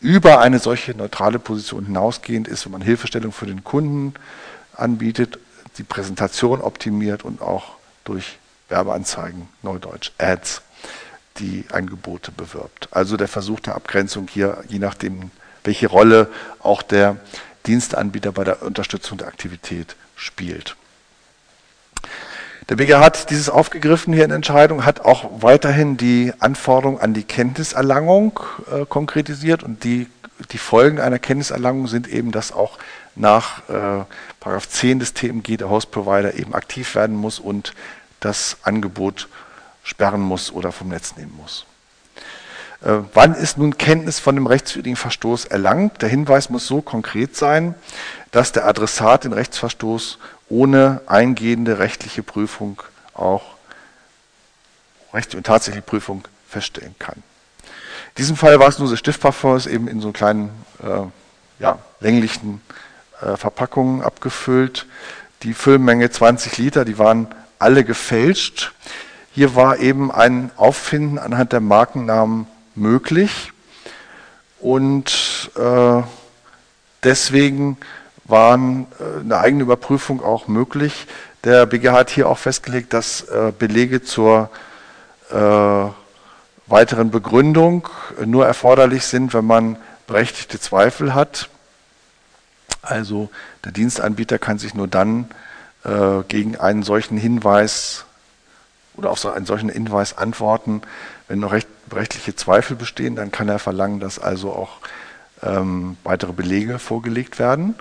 Über 0.00 0.40
eine 0.40 0.58
solche 0.58 0.96
neutrale 0.96 1.38
Position 1.38 1.84
hinausgehend 1.86 2.48
ist, 2.48 2.64
wenn 2.64 2.72
man 2.72 2.82
Hilfestellung 2.82 3.32
für 3.32 3.46
den 3.46 3.62
Kunden 3.62 4.14
anbietet, 4.74 5.38
die 5.78 5.84
Präsentation 5.84 6.60
optimiert 6.60 7.24
und 7.24 7.40
auch 7.40 7.76
durch 8.04 8.38
Werbeanzeigen, 8.68 9.48
Neudeutsch 9.62 10.10
Ads, 10.18 10.62
die 11.38 11.64
Angebote 11.70 12.32
bewirbt. 12.32 12.88
Also 12.90 13.16
der 13.16 13.28
Versuch 13.28 13.60
der 13.60 13.76
Abgrenzung 13.76 14.26
hier, 14.28 14.64
je 14.68 14.78
nachdem, 14.78 15.30
welche 15.64 15.88
Rolle 15.88 16.28
auch 16.60 16.82
der 16.82 17.16
Dienstanbieter 17.66 18.32
bei 18.32 18.44
der 18.44 18.62
Unterstützung 18.62 19.18
der 19.18 19.28
Aktivität 19.28 19.96
spielt. 20.16 20.76
Der 22.68 22.76
BGH 22.76 23.00
hat 23.00 23.30
dieses 23.30 23.48
aufgegriffen 23.48 24.14
hier 24.14 24.24
in 24.24 24.30
Entscheidung, 24.30 24.84
hat 24.84 25.00
auch 25.00 25.42
weiterhin 25.42 25.96
die 25.96 26.32
Anforderung 26.38 27.00
an 27.00 27.12
die 27.12 27.24
Kenntniserlangung 27.24 28.38
äh, 28.70 28.86
konkretisiert 28.86 29.62
und 29.62 29.84
die, 29.84 30.08
die 30.52 30.58
Folgen 30.58 31.00
einer 31.00 31.18
Kenntniserlangung 31.18 31.88
sind 31.88 32.08
eben, 32.08 32.30
dass 32.30 32.52
auch 32.52 32.78
nach 33.14 33.68
äh, 33.68 34.04
10 34.68 35.00
des 35.00 35.12
TMG 35.12 35.56
der 35.58 35.70
Host 35.70 35.90
Provider 35.90 36.34
eben 36.34 36.54
aktiv 36.54 36.94
werden 36.94 37.16
muss 37.16 37.38
und 37.38 37.74
das 38.20 38.56
Angebot 38.62 39.28
sperren 39.82 40.20
muss 40.20 40.52
oder 40.52 40.72
vom 40.72 40.88
Netz 40.88 41.16
nehmen 41.16 41.36
muss. 41.36 41.66
Äh, 42.84 42.98
wann 43.14 43.34
ist 43.34 43.58
nun 43.58 43.78
Kenntnis 43.78 44.18
von 44.18 44.34
dem 44.34 44.46
rechtswidrigen 44.46 44.96
Verstoß 44.96 45.44
erlangt? 45.44 46.02
Der 46.02 46.08
Hinweis 46.08 46.50
muss 46.50 46.66
so 46.66 46.80
konkret 46.80 47.36
sein, 47.36 47.74
dass 48.32 48.52
der 48.52 48.66
Adressat 48.66 49.24
den 49.24 49.32
Rechtsverstoß 49.32 50.18
ohne 50.48 51.00
eingehende 51.06 51.78
rechtliche 51.78 52.22
Prüfung 52.22 52.82
auch 53.14 53.42
rechtliche 55.12 55.38
und 55.38 55.46
tatsächliche 55.46 55.82
Prüfung 55.82 56.26
feststellen 56.48 56.94
kann. 56.98 57.16
In 57.16 58.16
diesem 58.18 58.36
Fall 58.36 58.58
war 58.58 58.68
es 58.68 58.78
nur 58.78 58.90
das 58.90 58.98
Stiftparfums 58.98 59.66
eben 59.66 59.86
in 59.86 60.00
so 60.00 60.12
kleinen 60.12 60.50
äh, 60.82 61.06
ja, 61.60 61.78
länglichen 62.00 62.60
äh, 63.20 63.36
Verpackungen 63.36 64.02
abgefüllt. 64.02 64.86
Die 65.44 65.54
Füllmenge 65.54 66.10
20 66.10 66.58
Liter, 66.58 66.84
die 66.84 66.98
waren 66.98 67.28
alle 67.58 67.84
gefälscht. 67.84 68.72
Hier 69.32 69.54
war 69.54 69.78
eben 69.78 70.10
ein 70.10 70.50
Auffinden 70.56 71.18
anhand 71.18 71.52
der 71.52 71.60
Markennamen 71.60 72.46
möglich 72.74 73.52
und 74.60 75.50
äh, 75.56 76.02
deswegen 77.02 77.76
waren 78.24 78.86
äh, 79.00 79.20
eine 79.20 79.38
eigene 79.38 79.62
Überprüfung 79.62 80.22
auch 80.22 80.48
möglich. 80.48 81.06
Der 81.44 81.66
BGH 81.66 81.92
hat 81.92 82.10
hier 82.10 82.28
auch 82.28 82.38
festgelegt, 82.38 82.92
dass 82.92 83.22
äh, 83.22 83.52
Belege 83.58 84.02
zur 84.02 84.50
äh, 85.30 85.84
weiteren 86.66 87.10
Begründung 87.10 87.88
nur 88.24 88.46
erforderlich 88.46 89.04
sind, 89.04 89.34
wenn 89.34 89.44
man 89.44 89.76
berechtigte 90.06 90.60
Zweifel 90.60 91.14
hat. 91.14 91.50
Also 92.80 93.30
der 93.64 93.72
Dienstanbieter 93.72 94.38
kann 94.38 94.58
sich 94.58 94.74
nur 94.74 94.88
dann 94.88 95.28
äh, 95.84 96.22
gegen 96.28 96.56
einen 96.56 96.82
solchen 96.82 97.16
Hinweis 97.16 98.04
oder 98.94 99.10
auf 99.10 99.18
so 99.18 99.30
einen 99.30 99.46
solchen 99.46 99.68
Hinweis 99.68 100.16
antworten, 100.16 100.82
wenn 101.28 101.40
noch 101.40 101.52
recht, 101.52 101.68
rechtliche 101.94 102.34
Zweifel 102.36 102.76
bestehen, 102.76 103.16
dann 103.16 103.32
kann 103.32 103.48
er 103.48 103.58
verlangen, 103.58 104.00
dass 104.00 104.18
also 104.18 104.52
auch 104.52 104.78
ähm, 105.42 105.96
weitere 106.04 106.32
Belege 106.32 106.78
vorgelegt 106.78 107.38
werden. 107.38 107.74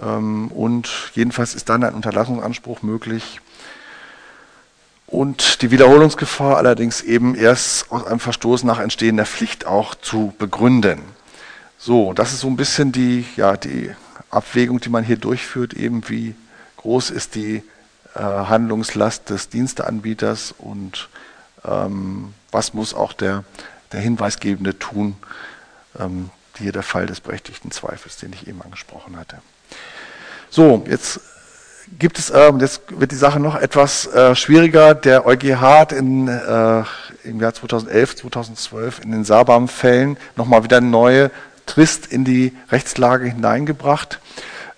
Ähm, 0.00 0.48
und 0.48 1.10
jedenfalls 1.14 1.54
ist 1.54 1.68
dann 1.68 1.84
ein 1.84 1.94
Unterlassungsanspruch 1.94 2.82
möglich. 2.82 3.40
Und 5.06 5.62
die 5.62 5.70
Wiederholungsgefahr 5.70 6.58
allerdings 6.58 7.00
eben 7.00 7.34
erst 7.34 7.90
aus 7.90 8.06
einem 8.06 8.20
Verstoß 8.20 8.64
nach 8.64 8.78
entstehender 8.78 9.24
Pflicht 9.24 9.66
auch 9.66 9.94
zu 9.94 10.34
begründen. 10.38 11.00
So, 11.78 12.12
das 12.12 12.32
ist 12.32 12.40
so 12.40 12.48
ein 12.48 12.56
bisschen 12.56 12.92
die, 12.92 13.24
ja, 13.36 13.56
die 13.56 13.90
Abwägung, 14.30 14.80
die 14.80 14.90
man 14.90 15.04
hier 15.04 15.16
durchführt, 15.16 15.72
eben 15.72 16.06
wie 16.08 16.34
groß 16.76 17.10
ist 17.10 17.36
die 17.36 17.62
äh, 18.14 18.20
Handlungslast 18.20 19.30
des 19.30 19.48
Diensteanbieters 19.48 20.54
und 20.58 21.08
ähm, 21.64 22.34
was 22.50 22.74
muss 22.74 22.94
auch 22.94 23.12
der, 23.12 23.44
der 23.92 24.00
Hinweisgebende 24.00 24.78
tun. 24.78 25.16
Ähm, 25.98 26.30
hier 26.58 26.72
der 26.72 26.82
Fall 26.82 27.06
des 27.06 27.20
berechtigten 27.20 27.70
Zweifels, 27.70 28.16
den 28.16 28.32
ich 28.32 28.48
eben 28.48 28.60
angesprochen 28.62 29.16
hatte. 29.16 29.38
So, 30.50 30.84
jetzt 30.88 31.20
gibt 31.98 32.18
es, 32.18 32.30
äh, 32.30 32.52
jetzt 32.60 32.82
wird 32.88 33.12
die 33.12 33.16
Sache 33.16 33.40
noch 33.40 33.54
etwas 33.54 34.06
äh, 34.06 34.34
schwieriger. 34.34 34.94
Der 34.94 35.26
EuGH 35.26 35.60
hat 35.60 35.92
in, 35.92 36.28
äh, 36.28 36.82
im 37.24 37.40
Jahr 37.40 37.54
2011, 37.54 38.16
2012 38.16 39.00
in 39.00 39.12
den 39.12 39.24
Sabam-Fällen 39.24 40.16
nochmal 40.36 40.64
wieder 40.64 40.80
neue 40.80 41.30
Twist 41.66 42.06
in 42.06 42.24
die 42.24 42.56
Rechtslage 42.70 43.26
hineingebracht. 43.26 44.20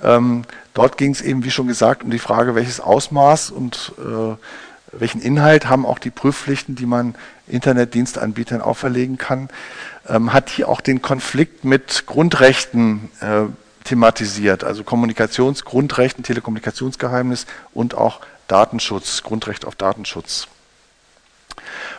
Ähm, 0.03 0.45
dort 0.75 0.99
ging 0.99 1.13
es 1.13 1.21
eben, 1.21 1.45
wie 1.45 1.51
schon 1.51 1.69
gesagt, 1.69 2.03
um 2.03 2.11
die 2.11 2.19
Frage, 2.19 2.55
welches 2.55 2.81
Ausmaß 2.81 3.51
und 3.51 3.93
äh, 3.99 4.35
welchen 4.93 5.21
Inhalt 5.21 5.69
haben 5.69 5.87
auch 5.87 5.99
die 5.99 6.11
Prüfpflichten, 6.11 6.75
die 6.75 6.87
man 6.87 7.15
Internetdienstanbietern 7.47 8.61
auferlegen 8.61 9.19
kann, 9.19 9.49
ähm, 10.09 10.33
hat 10.33 10.51
hier 10.51 10.69
auch 10.69 10.81
den 10.81 11.03
Konflikt 11.03 11.65
mit 11.65 12.05
Grundrechten 12.07 13.11
äh, 13.21 13.43
thematisiert, 13.85 14.65
also 14.65 14.85
Kommunikationsgrundrechten, 14.85 16.25
Telekommunikationsgeheimnis 16.25 17.47
und 17.73 17.95
auch 17.95 18.21
Datenschutz, 18.49 19.23
Grundrecht 19.23 19.65
auf 19.65 19.75
Datenschutz. 19.77 20.49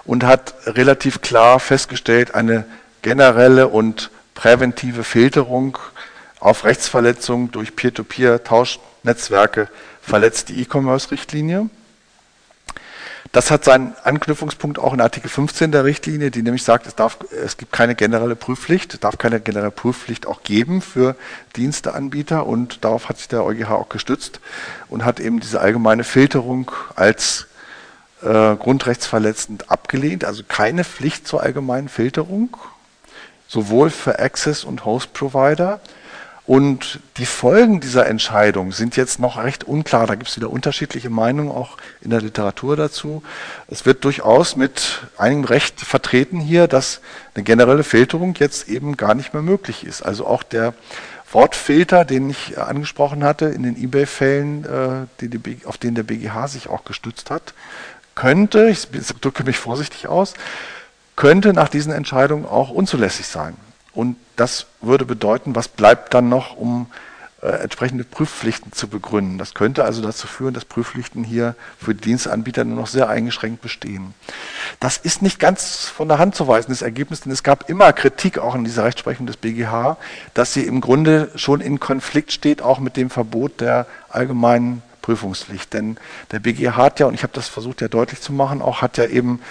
Und 0.05 0.23
hat 0.23 0.53
relativ 0.65 1.21
klar 1.21 1.59
festgestellt, 1.59 2.35
eine 2.35 2.65
generelle 3.01 3.67
und 3.67 4.11
präventive 4.35 5.03
Filterung 5.03 5.77
auf 6.39 6.65
Rechtsverletzungen 6.65 7.51
durch 7.51 7.75
Peer-to-Peer-Tauschnetzwerke 7.75 9.69
verletzt 10.01 10.49
die 10.49 10.61
E-Commerce-Richtlinie. 10.61 11.69
Das 13.31 13.49
hat 13.49 13.63
seinen 13.63 13.95
Anknüpfungspunkt 14.03 14.77
auch 14.77 14.93
in 14.93 14.99
Artikel 14.99 15.29
15 15.29 15.71
der 15.71 15.85
Richtlinie, 15.85 16.31
die 16.31 16.41
nämlich 16.41 16.63
sagt, 16.63 16.85
es, 16.85 16.95
darf, 16.95 17.17
es 17.31 17.55
gibt 17.55 17.71
keine 17.71 17.95
generelle 17.95 18.35
Prüfpflicht, 18.35 18.93
es 18.93 18.99
darf 18.99 19.17
keine 19.17 19.39
generelle 19.39 19.71
Prüfpflicht 19.71 20.27
auch 20.27 20.43
geben 20.43 20.81
für 20.81 21.15
Diensteanbieter 21.55 22.45
und 22.45 22.83
darauf 22.83 23.07
hat 23.07 23.19
sich 23.19 23.29
der 23.29 23.45
EuGH 23.45 23.71
auch 23.71 23.87
gestützt 23.87 24.41
und 24.89 25.05
hat 25.05 25.21
eben 25.21 25.39
diese 25.39 25.61
allgemeine 25.61 26.03
Filterung 26.03 26.71
als 26.95 27.47
äh, 28.21 28.55
grundrechtsverletzend 28.57 29.71
abgelehnt, 29.71 30.25
also 30.25 30.43
keine 30.45 30.83
Pflicht 30.83 31.25
zur 31.25 31.41
allgemeinen 31.41 31.87
Filterung, 31.87 32.57
sowohl 33.47 33.91
für 33.91 34.19
Access 34.19 34.65
und 34.65 34.83
Host 34.83 35.13
Provider 35.13 35.79
und 36.51 36.99
die 37.15 37.25
Folgen 37.25 37.79
dieser 37.79 38.07
Entscheidung 38.07 38.73
sind 38.73 38.97
jetzt 38.97 39.19
noch 39.19 39.41
recht 39.41 39.63
unklar. 39.63 40.05
Da 40.05 40.15
gibt 40.15 40.27
es 40.27 40.35
wieder 40.35 40.49
unterschiedliche 40.49 41.09
Meinungen 41.09 41.49
auch 41.49 41.77
in 42.01 42.09
der 42.09 42.19
Literatur 42.19 42.75
dazu. 42.75 43.23
Es 43.69 43.85
wird 43.85 44.03
durchaus 44.03 44.57
mit 44.57 44.99
einigem 45.17 45.45
Recht 45.45 45.79
vertreten 45.79 46.41
hier, 46.41 46.67
dass 46.67 46.99
eine 47.35 47.45
generelle 47.45 47.85
Filterung 47.85 48.35
jetzt 48.37 48.67
eben 48.67 48.97
gar 48.97 49.15
nicht 49.15 49.33
mehr 49.33 49.41
möglich 49.41 49.85
ist. 49.85 50.01
Also 50.01 50.27
auch 50.27 50.43
der 50.43 50.73
Wortfilter, 51.31 52.03
den 52.03 52.29
ich 52.29 52.59
angesprochen 52.59 53.23
hatte 53.23 53.45
in 53.45 53.63
den 53.63 53.81
eBay-Fällen, 53.81 54.65
äh, 54.65 55.57
auf 55.63 55.77
den 55.77 55.95
der 55.95 56.03
BGH 56.03 56.49
sich 56.49 56.67
auch 56.67 56.83
gestützt 56.83 57.31
hat, 57.31 57.53
könnte, 58.13 58.67
ich 58.67 58.89
drücke 59.21 59.45
mich 59.45 59.57
vorsichtig 59.57 60.09
aus, 60.09 60.33
könnte 61.15 61.53
nach 61.53 61.69
diesen 61.69 61.93
Entscheidungen 61.93 62.45
auch 62.45 62.71
unzulässig 62.71 63.27
sein. 63.27 63.55
Und 63.93 64.15
das 64.35 64.67
würde 64.81 65.05
bedeuten, 65.05 65.55
was 65.55 65.67
bleibt 65.67 66.13
dann 66.13 66.29
noch, 66.29 66.55
um 66.55 66.87
äh, 67.41 67.47
entsprechende 67.47 68.03
Prüfpflichten 68.03 68.71
zu 68.71 68.87
begründen. 68.87 69.39
Das 69.39 69.55
könnte 69.55 69.83
also 69.83 70.03
dazu 70.03 70.27
führen, 70.27 70.53
dass 70.53 70.63
Prüfpflichten 70.63 71.23
hier 71.23 71.55
für 71.79 71.95
die 71.95 72.01
Dienstanbieter 72.01 72.63
nur 72.63 72.77
noch 72.77 72.87
sehr 72.87 73.09
eingeschränkt 73.09 73.61
bestehen. 73.61 74.13
Das 74.79 74.97
ist 74.97 75.23
nicht 75.23 75.39
ganz 75.39 75.87
von 75.87 76.07
der 76.07 76.19
Hand 76.19 76.35
zu 76.35 76.47
weisen, 76.47 76.69
das 76.69 76.83
Ergebnis, 76.83 77.21
denn 77.21 77.31
es 77.31 77.41
gab 77.41 77.67
immer 77.67 77.93
Kritik 77.93 78.37
auch 78.37 78.53
in 78.53 78.63
dieser 78.63 78.83
Rechtsprechung 78.83 79.25
des 79.25 79.37
BGH, 79.37 79.97
dass 80.35 80.53
sie 80.53 80.61
im 80.65 80.81
Grunde 80.81 81.31
schon 81.33 81.61
in 81.61 81.79
Konflikt 81.79 82.31
steht, 82.31 82.61
auch 82.61 82.79
mit 82.79 82.95
dem 82.95 83.09
Verbot 83.09 83.59
der 83.59 83.87
allgemeinen 84.09 84.83
Prüfungspflicht. 85.01 85.73
Denn 85.73 85.97
der 86.29 86.41
BGH 86.41 86.75
hat 86.75 86.99
ja, 86.99 87.07
und 87.07 87.15
ich 87.15 87.23
habe 87.23 87.33
das 87.33 87.47
versucht 87.47 87.81
ja 87.81 87.87
deutlich 87.87 88.21
zu 88.21 88.33
machen, 88.33 88.61
auch 88.61 88.83
hat 88.83 88.97
ja 88.97 89.05
eben 89.05 89.41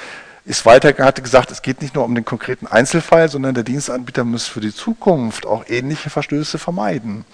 ist 0.45 0.65
weiter, 0.65 0.95
hatte 1.05 1.23
gesagt, 1.23 1.51
es 1.51 1.63
geht 1.63 1.83
nicht 1.83 1.95
nur 1.95 2.05
um 2.05 2.15
den 2.15 2.25
konkreten 2.25 2.67
Einzelfall, 2.67 3.29
sondern 3.29 3.55
der 3.55 3.65
Dienstanbieter 3.65 4.25
muss 4.25 4.47
für 4.47 4.61
die 4.61 4.75
Zukunft 4.75 5.47
auch 5.47 5.65
ähnliche 5.69 6.11
Verstöße 6.11 6.59
vermeiden. 6.59 7.25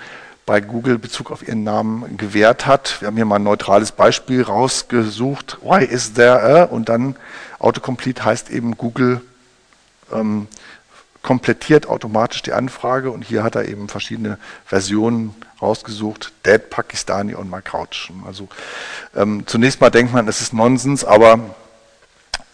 bei 0.48 0.62
Google 0.62 0.98
Bezug 0.98 1.30
auf 1.30 1.46
ihren 1.46 1.62
Namen 1.62 2.16
gewährt 2.16 2.64
hat. 2.64 3.02
Wir 3.02 3.08
haben 3.08 3.16
hier 3.16 3.26
mal 3.26 3.36
ein 3.36 3.42
neutrales 3.42 3.92
Beispiel 3.92 4.40
rausgesucht. 4.40 5.58
Why 5.60 5.84
is 5.84 6.14
there 6.14 6.40
a? 6.40 6.64
Und 6.64 6.88
dann 6.88 7.16
Autocomplete 7.58 8.24
heißt 8.24 8.48
eben 8.48 8.78
Google 8.78 9.20
ähm, 10.10 10.48
komplettiert 11.20 11.86
automatisch 11.86 12.40
die 12.40 12.54
Anfrage 12.54 13.10
und 13.10 13.26
hier 13.26 13.42
hat 13.42 13.56
er 13.56 13.68
eben 13.68 13.90
verschiedene 13.90 14.38
Versionen 14.64 15.34
rausgesucht. 15.60 16.32
Dead, 16.46 16.70
Pakistani 16.70 17.34
und 17.34 17.50
My 17.50 17.60
Couch. 17.60 18.10
Also 18.26 18.48
ähm, 19.14 19.46
zunächst 19.46 19.82
mal 19.82 19.90
denkt 19.90 20.14
man, 20.14 20.28
es 20.28 20.40
ist 20.40 20.54
Nonsens, 20.54 21.04
aber 21.04 21.40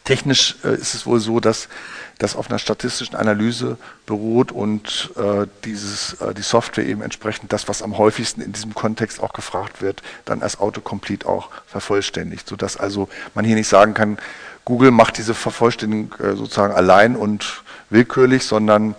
technisch 0.03 0.57
äh, 0.65 0.75
ist 0.75 0.95
es 0.95 1.07
wohl 1.07 1.21
so, 1.21 1.39
dass 1.39 1.69
das 2.19 2.37
auf 2.37 2.49
einer 2.49 2.59
statistischen 2.59 3.17
Analyse 3.17 3.77
beruht 4.07 4.53
und 4.53 5.11
äh, 5.17 5.47
dieses, 5.65 6.15
äh, 6.15 6.35
die 6.35 6.43
Software 6.43 6.87
eben 6.87 7.03
entsprechend 7.03 7.53
das, 7.53 7.69
was 7.69 7.83
am 7.83 7.99
häufigsten 7.99 8.41
in 8.41 8.53
diesem 8.53 8.75
Kontext 8.75 9.21
auch 9.23 9.33
gefragt 9.33 9.83
wird, 9.83 10.03
dann 10.25 10.43
als 10.43 10.61
Autocomplete 10.61 11.29
auch 11.29 11.51
vervollständigt, 11.67 12.49
sodass 12.49 12.77
also 12.77 13.09
man 13.35 13.45
hier 13.45 13.57
nicht 13.57 13.69
sagen 13.69 13.95
kann, 13.95 14.19
Google 14.65 14.91
macht 14.91 15.19
diese 15.19 15.35
Vervollständigung 15.35 16.15
äh, 16.21 16.37
sozusagen 16.37 16.73
allein 16.73 17.17
und 17.17 17.63
willkürlich, 17.91 18.45
sondern 18.45 18.95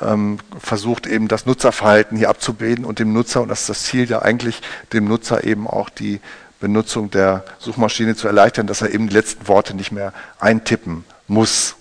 ähm, 0.00 0.38
versucht 0.58 1.06
eben 1.06 1.28
das 1.28 1.46
Nutzerverhalten 1.46 2.16
hier 2.16 2.30
abzubilden 2.30 2.84
und 2.84 2.98
dem 2.98 3.12
Nutzer, 3.12 3.42
und 3.42 3.48
das 3.48 3.62
ist 3.62 3.68
das 3.68 3.82
Ziel 3.84 4.08
ja 4.08 4.22
eigentlich, 4.22 4.62
dem 4.92 5.04
Nutzer 5.04 5.44
eben 5.44 5.66
auch 5.66 5.90
die 5.90 6.20
Benutzung 6.60 7.10
der 7.10 7.44
Suchmaschine 7.58 8.14
zu 8.14 8.26
erleichtern, 8.26 8.66
dass 8.66 8.82
er 8.82 8.92
eben 8.92 9.08
die 9.08 9.14
letzten 9.14 9.48
Worte 9.48 9.74
nicht 9.74 9.92
mehr 9.92 10.12
eintippen 10.38 11.04
muss. 11.26 11.76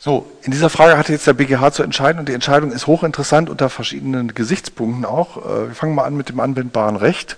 So, 0.00 0.30
in 0.42 0.52
dieser 0.52 0.70
Frage 0.70 0.96
hatte 0.96 1.12
jetzt 1.12 1.26
der 1.26 1.32
BGH 1.32 1.72
zu 1.72 1.82
entscheiden 1.82 2.20
und 2.20 2.28
die 2.28 2.32
Entscheidung 2.32 2.70
ist 2.70 2.86
hochinteressant 2.86 3.50
unter 3.50 3.68
verschiedenen 3.68 4.32
Gesichtspunkten 4.32 5.04
auch. 5.04 5.38
Äh, 5.38 5.68
wir 5.68 5.74
fangen 5.74 5.96
mal 5.96 6.04
an 6.04 6.16
mit 6.16 6.28
dem 6.28 6.38
anwendbaren 6.38 6.94
Recht. 6.94 7.36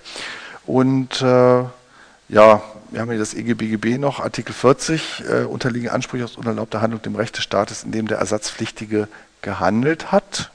Und 0.67 1.23
äh, 1.23 1.25
ja, 1.25 2.61
wir 2.91 3.01
haben 3.01 3.09
hier 3.09 3.17
das 3.17 3.33
EGBGB 3.33 3.97
noch, 3.97 4.19
Artikel 4.19 4.53
40, 4.53 5.23
äh, 5.27 5.43
unterliegen 5.45 5.89
Ansprüche 5.89 6.23
aus 6.23 6.37
unerlaubter 6.37 6.81
Handlung 6.81 7.01
dem 7.01 7.15
Recht 7.15 7.35
des 7.35 7.43
Staates, 7.43 7.83
in 7.83 7.91
dem 7.91 8.07
der 8.07 8.19
Ersatzpflichtige 8.19 9.07
gehandelt 9.41 10.11
hat. 10.11 10.51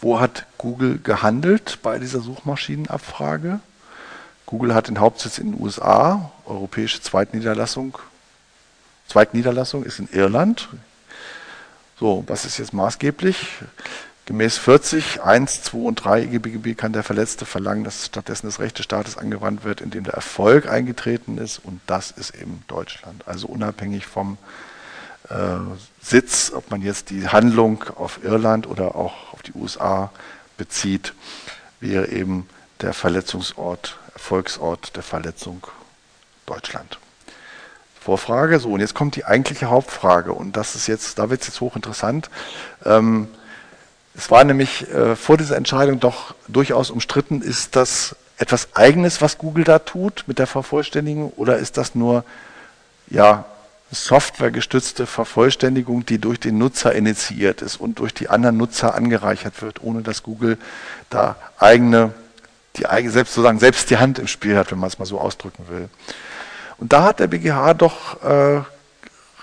Wo 0.00 0.18
hat 0.18 0.46
Google 0.56 0.98
gehandelt 0.98 1.80
bei 1.82 1.98
dieser 1.98 2.20
Suchmaschinenabfrage? 2.20 3.60
Google 4.46 4.74
hat 4.74 4.88
den 4.88 4.98
Hauptsitz 4.98 5.36
in 5.36 5.52
den 5.52 5.60
USA, 5.60 6.30
europäische 6.46 7.02
Zweitniederlassung 7.02 7.98
Zweigniederlassung 9.08 9.84
ist 9.84 9.98
in 9.98 10.08
Irland. 10.12 10.68
So, 11.98 12.24
was 12.26 12.44
ist 12.44 12.58
jetzt 12.58 12.72
maßgeblich? 12.72 13.48
Gemäß 14.26 14.58
40, 14.58 15.22
1, 15.22 15.62
2 15.62 15.78
und 15.78 15.94
3 15.96 16.24
EGBGB 16.24 16.74
kann 16.74 16.92
der 16.92 17.02
Verletzte 17.02 17.46
verlangen, 17.46 17.82
dass 17.82 18.04
stattdessen 18.04 18.46
das 18.46 18.60
Recht 18.60 18.78
des 18.78 18.84
Staates 18.84 19.16
angewandt 19.16 19.64
wird, 19.64 19.80
in 19.80 19.90
dem 19.90 20.04
der 20.04 20.12
Erfolg 20.12 20.68
eingetreten 20.68 21.38
ist. 21.38 21.58
Und 21.64 21.80
das 21.86 22.10
ist 22.10 22.34
eben 22.34 22.62
Deutschland. 22.68 23.26
Also 23.26 23.48
unabhängig 23.48 24.06
vom 24.06 24.36
äh, 25.30 25.34
Sitz, 26.02 26.52
ob 26.54 26.70
man 26.70 26.82
jetzt 26.82 27.08
die 27.08 27.28
Handlung 27.28 27.84
auf 27.96 28.22
Irland 28.22 28.66
oder 28.66 28.96
auch 28.96 29.32
auf 29.32 29.42
die 29.42 29.54
USA 29.54 30.12
bezieht, 30.58 31.14
wäre 31.80 32.08
eben 32.08 32.46
der 32.82 32.92
Verletzungsort, 32.92 33.98
Erfolgsort 34.12 34.94
der 34.94 35.02
Verletzung 35.02 35.66
Deutschland. 36.44 36.98
Vorfrage. 38.08 38.58
So, 38.58 38.70
und 38.70 38.80
jetzt 38.80 38.94
kommt 38.94 39.16
die 39.16 39.26
eigentliche 39.26 39.66
Hauptfrage 39.66 40.32
und 40.32 40.56
das 40.56 40.74
ist 40.74 40.86
jetzt, 40.86 41.18
da 41.18 41.28
wird 41.28 41.42
es 41.42 41.48
jetzt 41.48 41.60
hochinteressant. 41.60 42.30
Ähm, 42.86 43.28
es 44.16 44.30
war 44.30 44.44
nämlich 44.44 44.88
äh, 44.88 45.14
vor 45.14 45.36
dieser 45.36 45.56
Entscheidung 45.56 46.00
doch 46.00 46.34
durchaus 46.48 46.90
umstritten, 46.90 47.42
ist 47.42 47.76
das 47.76 48.16
etwas 48.38 48.68
Eigenes, 48.74 49.20
was 49.20 49.36
Google 49.36 49.64
da 49.64 49.78
tut 49.78 50.24
mit 50.26 50.38
der 50.38 50.46
Vervollständigung 50.46 51.32
oder 51.36 51.58
ist 51.58 51.76
das 51.76 51.94
nur 51.94 52.24
ja, 53.08 53.44
softwaregestützte 53.90 55.04
Vervollständigung, 55.04 56.06
die 56.06 56.18
durch 56.18 56.40
den 56.40 56.56
Nutzer 56.56 56.94
initiiert 56.94 57.60
ist 57.60 57.76
und 57.76 57.98
durch 57.98 58.14
die 58.14 58.30
anderen 58.30 58.56
Nutzer 58.56 58.94
angereichert 58.94 59.60
wird, 59.60 59.82
ohne 59.82 60.00
dass 60.00 60.22
Google 60.22 60.56
da 61.10 61.36
eigene, 61.58 62.14
die 62.76 62.86
eigene, 62.86 63.12
selbst 63.12 63.34
sozusagen 63.34 63.58
selbst 63.58 63.90
die 63.90 63.98
Hand 63.98 64.18
im 64.18 64.28
Spiel 64.28 64.56
hat, 64.56 64.70
wenn 64.70 64.78
man 64.78 64.88
es 64.88 64.98
mal 64.98 65.04
so 65.04 65.20
ausdrücken 65.20 65.64
will. 65.68 65.90
Und 66.78 66.92
da 66.92 67.04
hat 67.04 67.20
der 67.20 67.26
BGH 67.26 67.74
doch 67.74 68.22
äh, 68.22 68.62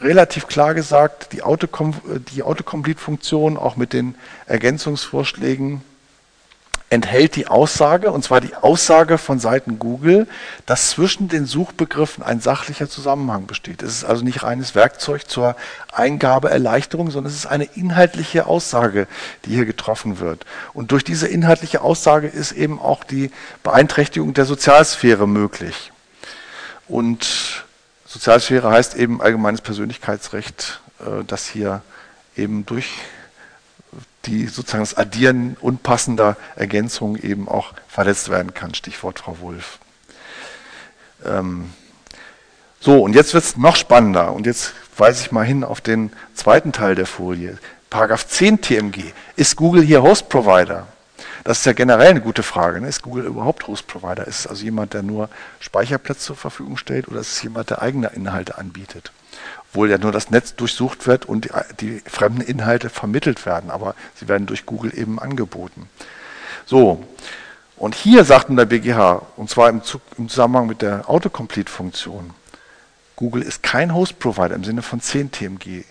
relativ 0.02 0.48
klar 0.48 0.74
gesagt, 0.74 1.34
die, 1.34 1.42
die 2.34 2.44
Autocomplete-Funktion 2.44 3.58
auch 3.58 3.76
mit 3.76 3.94
den 3.94 4.16
Ergänzungsvorschlägen 4.46 5.82
enthält 6.90 7.36
die 7.36 7.48
Aussage, 7.48 8.12
und 8.12 8.24
zwar 8.24 8.42
die 8.42 8.56
Aussage 8.56 9.18
von 9.18 9.40
Seiten 9.40 9.80
Google, 9.80 10.28
dass 10.66 10.92
zwischen 10.92 11.28
den 11.28 11.46
Suchbegriffen 11.46 12.24
ein 12.24 12.40
sachlicher 12.40 12.88
Zusammenhang 12.88 13.48
besteht. 13.48 13.82
Es 13.82 13.92
ist 13.92 14.04
also 14.06 14.24
nicht 14.24 14.44
reines 14.44 14.76
Werkzeug 14.76 15.28
zur 15.28 15.56
Eingabeerleichterung, 15.92 17.10
sondern 17.10 17.32
es 17.32 17.38
ist 17.38 17.48
eine 17.48 17.66
inhaltliche 17.66 18.46
Aussage, 18.46 19.08
die 19.46 19.56
hier 19.56 19.66
getroffen 19.66 20.20
wird. 20.20 20.46
Und 20.74 20.92
durch 20.92 21.04
diese 21.04 21.28
inhaltliche 21.28 21.82
Aussage 21.82 22.28
ist 22.28 22.52
eben 22.52 22.80
auch 22.80 23.04
die 23.04 23.32
Beeinträchtigung 23.64 24.34
der 24.34 24.46
Sozialsphäre 24.46 25.28
möglich. 25.28 25.92
Und 26.88 27.66
Sozialsphäre 28.06 28.70
heißt 28.70 28.96
eben 28.96 29.22
allgemeines 29.22 29.62
Persönlichkeitsrecht, 29.62 30.82
äh, 31.00 31.24
das 31.26 31.48
hier 31.48 31.82
eben 32.36 32.66
durch 32.66 32.90
die 34.26 34.48
sozusagen 34.48 34.84
das 34.84 34.98
Addieren 34.98 35.56
unpassender 35.62 36.36
Ergänzungen 36.56 37.22
eben 37.22 37.48
auch 37.48 37.74
verletzt 37.88 38.30
werden 38.30 38.54
kann. 38.54 38.74
Stichwort 38.74 39.20
Frau 39.20 39.40
Wulff. 39.40 39.80
Ähm 41.24 41.74
so, 42.80 43.02
und 43.02 43.14
jetzt 43.14 43.34
wird 43.34 43.44
es 43.44 43.58
noch 43.58 43.76
spannender. 43.76 44.34
Und 44.34 44.46
jetzt 44.46 44.74
weise 44.98 45.22
ich 45.22 45.32
mal 45.32 45.46
hin 45.46 45.64
auf 45.64 45.82
den 45.82 46.12
zweiten 46.34 46.72
Teil 46.72 46.96
der 46.96 47.08
Folie. 47.08 47.58
Paragraph 47.90 48.28
10 48.28 48.62
TMG. 48.62 49.14
Ist 49.36 49.56
Google 49.56 49.84
hier 49.84 50.04
Host 50.04 50.30
Provider? 50.30 50.88
Das 51.46 51.60
ist 51.60 51.66
ja 51.66 51.74
generell 51.74 52.10
eine 52.10 52.22
gute 52.22 52.42
Frage. 52.42 52.82
Ne? 52.82 52.88
Ist 52.88 53.04
Google 53.04 53.26
überhaupt 53.26 53.68
Host-Provider? 53.68 54.26
Ist 54.26 54.40
es 54.40 54.48
also 54.48 54.64
jemand, 54.64 54.96
der 54.96 55.04
nur 55.04 55.30
Speicherplatz 55.60 56.26
zur 56.26 56.36
Verfügung 56.36 56.76
stellt 56.76 57.08
oder 57.08 57.20
ist 57.20 57.34
es 57.34 57.44
jemand, 57.44 57.70
der 57.70 57.84
eigene 57.84 58.08
Inhalte 58.08 58.58
anbietet? 58.58 59.12
Obwohl 59.70 59.92
ja 59.92 60.00
nur 60.00 60.12
das 60.12 60.32
Netz 60.32 60.56
durchsucht 60.56 61.06
wird 61.06 61.28
und 61.28 61.46
die, 61.46 61.52
die 61.80 62.02
fremden 62.10 62.42
Inhalte 62.42 62.90
vermittelt 62.90 63.46
werden, 63.46 63.70
aber 63.70 63.94
sie 64.16 64.28
werden 64.28 64.48
durch 64.48 64.66
Google 64.66 64.98
eben 64.98 65.20
angeboten. 65.20 65.88
So, 66.66 67.06
und 67.78 67.94
hier 67.94 68.26
sagt 68.26 68.50
nun 68.50 68.58
der 68.58 68.66
BGH, 68.66 69.22
und 69.36 69.48
zwar 69.48 69.70
im, 69.70 69.84
im 70.18 70.30
Zusammenhang 70.30 70.66
mit 70.66 70.82
der 70.82 71.08
Autocomplete-Funktion, 71.08 72.32
Google 73.16 73.44
ist 73.44 73.62
kein 73.62 73.94
Host-Provider 73.94 74.56
im 74.56 74.64
Sinne 74.64 74.82
von 74.82 75.00
10 75.00 75.32
TMG, 75.32 75.84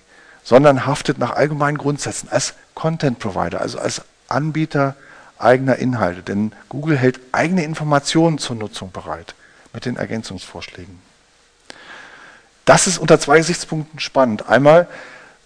sondern 0.43 0.85
haftet 0.85 1.19
nach 1.19 1.31
allgemeinen 1.31 1.79
Grundsätzen 1.79 2.29
als 2.29 2.55
Content 2.75 3.21
Provider, 3.21 3.61
also 3.61 3.79
als 3.79 4.03
Anbieter 4.27 4.97
eigener 5.39 5.77
Inhalte. 5.77 6.23
Denn 6.23 6.53
Google 6.69 6.97
hält 6.97 7.21
eigene 7.33 7.65
Informationen 7.65 8.39
zur 8.39 8.57
Nutzung 8.57 8.93
bereit 8.93 9.35
mit 9.73 9.85
den 9.85 9.97
Ergänzungsvorschlägen. 9.97 11.01
Das 12.65 12.87
ist 12.87 12.99
unter 12.99 13.21
zwei 13.21 13.39
Gesichtspunkten 13.39 14.01
spannend. 14.01 14.49
Einmal, 14.49 14.89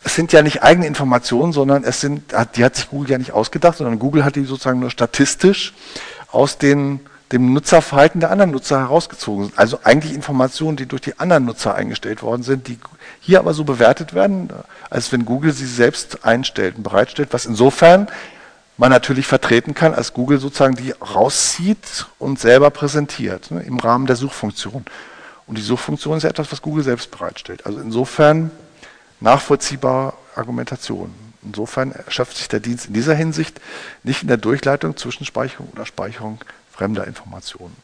es 0.05 0.15
sind 0.15 0.33
ja 0.33 0.43
nicht 0.43 0.63
eigene 0.63 0.87
Informationen, 0.87 1.53
sondern 1.53 1.83
es 1.83 2.01
sind, 2.01 2.33
die 2.55 2.65
hat 2.65 2.77
sich 2.77 2.91
Google 2.91 3.11
ja 3.11 3.19
nicht 3.19 3.33
ausgedacht, 3.33 3.79
sondern 3.79 3.99
Google 3.99 4.25
hat 4.25 4.37
die 4.37 4.45
sozusagen 4.45 4.79
nur 4.79 4.91
statistisch 4.91 5.75
aus 6.31 6.59
den, 6.59 7.01
dem 7.33 7.53
Nutzerverhalten 7.53 8.21
der 8.21 8.31
anderen 8.31 8.53
Nutzer 8.53 8.79
herausgezogen. 8.79 9.53
Also 9.57 9.81
eigentlich 9.83 10.15
Informationen, 10.15 10.77
die 10.77 10.87
durch 10.87 11.03
die 11.03 11.19
anderen 11.19 11.47
Nutzer 11.47 11.75
eingestellt 11.75 12.23
worden 12.23 12.45
sind, 12.45 12.69
die 12.69 12.79
hier 13.21 13.41
aber 13.41 13.55
so 13.55 13.65
bewertet 13.65 14.15
werden, 14.15 14.51
als 14.89 15.11
wenn 15.11 15.25
Google 15.25 15.53
sie 15.53 15.67
selbst 15.67 16.25
einstellt 16.25 16.77
und 16.77 16.85
bereitstellt, 16.85 17.31
was 17.33 17.47
insofern 17.47 18.09
man 18.79 18.91
natürlich 18.91 19.27
vertreten 19.27 19.75
kann, 19.75 19.93
als 19.93 20.15
Google 20.15 20.39
sozusagen 20.39 20.77
die 20.77 20.93
rauszieht 20.93 22.07
und 22.19 22.39
selber 22.39 22.71
präsentiert 22.71 23.51
ne, 23.51 23.61
im 23.63 23.79
Rahmen 23.79 24.07
der 24.07 24.17
Suchfunktion. 24.17 24.85
Und 25.47 25.59
die 25.59 25.63
Suchfunktion 25.63 26.17
ist 26.17 26.23
ja 26.23 26.31
etwas, 26.31 26.53
was 26.53 26.63
Google 26.63 26.85
selbst 26.85 27.11
bereitstellt. 27.11 27.67
Also 27.67 27.81
insofern 27.81 28.51
nachvollziehbare 29.21 30.15
Argumentation. 30.37 31.13
Insofern 31.43 31.93
erschöpft 31.93 32.37
sich 32.37 32.49
der 32.49 32.61
Dienst 32.61 32.87
in 32.87 32.95
dieser 32.95 33.15
Hinsicht 33.15 33.61
nicht 34.05 34.23
in 34.23 34.29
der 34.29 34.37
Durchleitung, 34.37 34.97
Zwischenspeicherung 34.97 35.69
oder 35.73 35.85
Speicherung 35.85 36.39
fremder 36.73 37.07
Informationen. 37.07 37.77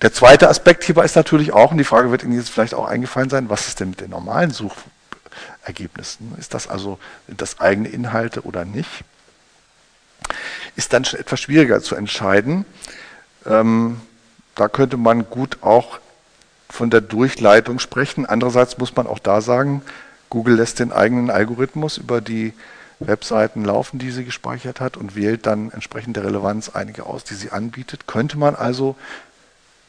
Der 0.00 0.12
zweite 0.12 0.48
Aspekt 0.48 0.84
hierbei 0.84 1.04
ist 1.04 1.16
natürlich 1.16 1.52
auch, 1.52 1.72
und 1.72 1.78
die 1.78 1.84
Frage 1.84 2.10
wird 2.10 2.22
Ihnen 2.22 2.36
jetzt 2.36 2.50
vielleicht 2.50 2.74
auch 2.74 2.86
eingefallen 2.86 3.30
sein, 3.30 3.48
was 3.50 3.68
ist 3.68 3.80
denn 3.80 3.90
mit 3.90 4.00
den 4.00 4.10
normalen 4.10 4.50
Suchergebnissen? 5.60 6.34
Ist 6.38 6.54
das 6.54 6.68
also 6.68 6.98
das 7.26 7.60
eigene 7.60 7.88
Inhalte 7.88 8.42
oder 8.42 8.64
nicht? 8.64 9.04
Ist 10.76 10.92
dann 10.92 11.04
schon 11.04 11.20
etwas 11.20 11.40
schwieriger 11.40 11.80
zu 11.80 11.94
entscheiden. 11.94 12.64
Ähm, 13.46 14.00
da 14.54 14.68
könnte 14.68 14.96
man 14.96 15.28
gut 15.28 15.58
auch 15.62 15.98
von 16.68 16.90
der 16.90 17.00
Durchleitung 17.00 17.78
sprechen. 17.78 18.26
Andererseits 18.26 18.78
muss 18.78 18.96
man 18.96 19.06
auch 19.06 19.18
da 19.18 19.40
sagen, 19.40 19.82
Google 20.30 20.56
lässt 20.56 20.80
den 20.80 20.92
eigenen 20.92 21.30
Algorithmus 21.30 21.98
über 21.98 22.20
die 22.20 22.52
Webseiten 23.00 23.64
laufen, 23.64 23.98
die 23.98 24.10
sie 24.10 24.24
gespeichert 24.24 24.80
hat 24.80 24.96
und 24.96 25.14
wählt 25.14 25.46
dann 25.46 25.70
entsprechend 25.70 26.16
der 26.16 26.24
Relevanz 26.24 26.70
einige 26.70 27.06
aus, 27.06 27.24
die 27.24 27.34
sie 27.34 27.50
anbietet. 27.50 28.06
Könnte 28.06 28.38
man 28.38 28.54
also, 28.54 28.96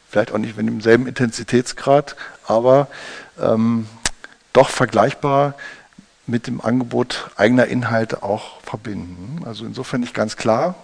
vielleicht 0.10 0.31
auch 0.31 0.38
nicht 0.38 0.58
mit 0.58 0.67
demselben 0.67 1.08
Intensitätsgrad, 1.08 2.15
aber 2.47 2.88
ähm, 3.39 3.88
doch 4.56 4.70
vergleichbar 4.70 5.56
mit 6.28 6.48
dem 6.48 6.62
Angebot 6.62 7.30
eigener 7.36 7.68
Inhalte 7.68 8.24
auch 8.24 8.62
verbinden. 8.62 9.44
Also 9.46 9.65
insofern 9.65 10.02
nicht 10.02 10.13
ganz 10.13 10.38
klar, 10.38 10.76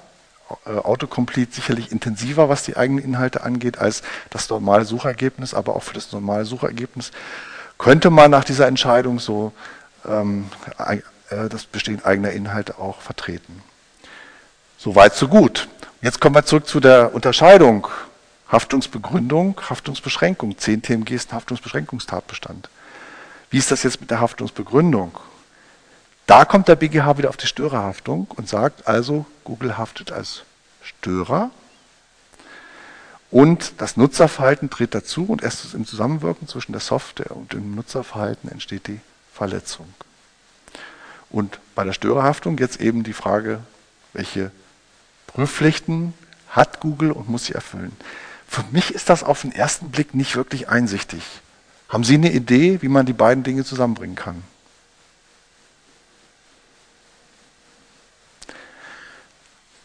äh, 0.66 0.72
Autocomplete 0.72 1.54
sicherlich 1.54 1.92
intensiver, 1.92 2.50
was 2.50 2.64
die 2.64 2.78
eigenen 2.78 3.04
Inhalte 3.04 3.44
angeht, 3.44 3.78
als 3.78 4.04
das 4.30 4.50
normale 4.50 4.86
Suchergebnis, 4.86 5.54
aber 5.54 5.76
auch 5.76 5.84
für 5.84 5.94
das 5.94 6.12
normale 6.12 6.46
Suchergebnis 6.46 7.12
könnte 7.78 8.12
man 8.12 8.30
nach 8.30 8.44
dieser 8.44 8.68
Entscheidung 8.68 9.20
so 9.20 9.54
ähm, 10.08 10.50
äh, 10.78 11.50
das 11.50 11.66
Bestehen 11.66 12.04
eigener 12.06 12.32
Inhalte 12.32 12.78
auch 12.78 13.02
vertreten. 13.02 13.64
Soweit, 14.78 15.16
so 15.16 15.28
gut. 15.28 15.68
Jetzt 16.02 16.20
kommen 16.20 16.36
wir 16.36 16.46
zurück 16.46 16.68
zu 16.68 16.80
der 16.80 17.14
Unterscheidung 17.16 17.88
Haftungsbegründung, 18.52 19.60
Haftungsbeschränkung. 19.70 20.58
10 20.58 20.82
TMG 20.82 21.12
ist 21.12 21.32
ein 21.32 21.36
Haftungsbeschränkungstatbestand. 21.38 22.70
Wie 23.52 23.58
ist 23.58 23.70
das 23.70 23.84
jetzt 23.84 24.00
mit 24.00 24.10
der 24.10 24.22
Haftungsbegründung? 24.22 25.20
Da 26.26 26.46
kommt 26.46 26.70
der 26.70 26.78
BGH 26.78 27.18
wieder 27.18 27.30
auf 27.30 27.36
die 27.38 27.48
Störerhaftung 27.48 28.28
und 28.36 28.48
sagt 28.48 28.88
also, 28.88 29.26
Google 29.44 29.78
haftet 29.78 30.14
als 30.14 30.44
Störer 30.82 31.52
und 33.30 33.74
das 33.78 33.98
Nutzerverhalten 33.98 34.70
tritt 34.70 34.96
dazu 34.96 35.26
und 35.26 35.44
erst 35.44 35.74
im 35.74 35.86
Zusammenwirken 35.86 36.48
zwischen 36.48 36.72
der 36.72 36.80
Software 36.80 37.36
und 37.36 37.52
dem 37.52 37.76
Nutzerverhalten 37.76 38.50
entsteht 38.50 38.88
die 38.88 39.02
Verletzung. 39.34 39.94
Und 41.30 41.60
bei 41.76 41.84
der 41.84 41.94
Störerhaftung 41.94 42.58
jetzt 42.58 42.80
eben 42.80 43.04
die 43.04 43.14
Frage, 43.14 43.60
welche 44.14 44.52
Prüfpflichten 45.28 46.14
hat 46.50 46.80
Google 46.80 47.12
und 47.12 47.30
muss 47.30 47.46
sie 47.46 47.54
erfüllen. 47.54 47.96
Für 48.48 48.64
mich 48.72 48.94
ist 48.94 49.10
das 49.10 49.24
auf 49.24 49.42
den 49.42 49.52
ersten 49.52 49.92
Blick 49.92 50.14
nicht 50.14 50.38
wirklich 50.38 50.70
einsichtig. 50.70 51.24
Haben 51.92 52.06
Sie 52.06 52.16
eine 52.16 52.32
Idee, 52.32 52.82
wie 52.82 52.88
man 52.88 53.06
die 53.06 53.12
beiden 53.12 53.44
Dinge 53.44 53.66
zusammenbringen 53.66 54.16
kann? 54.16 54.42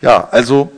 Ja, 0.01 0.29
also 0.31 0.71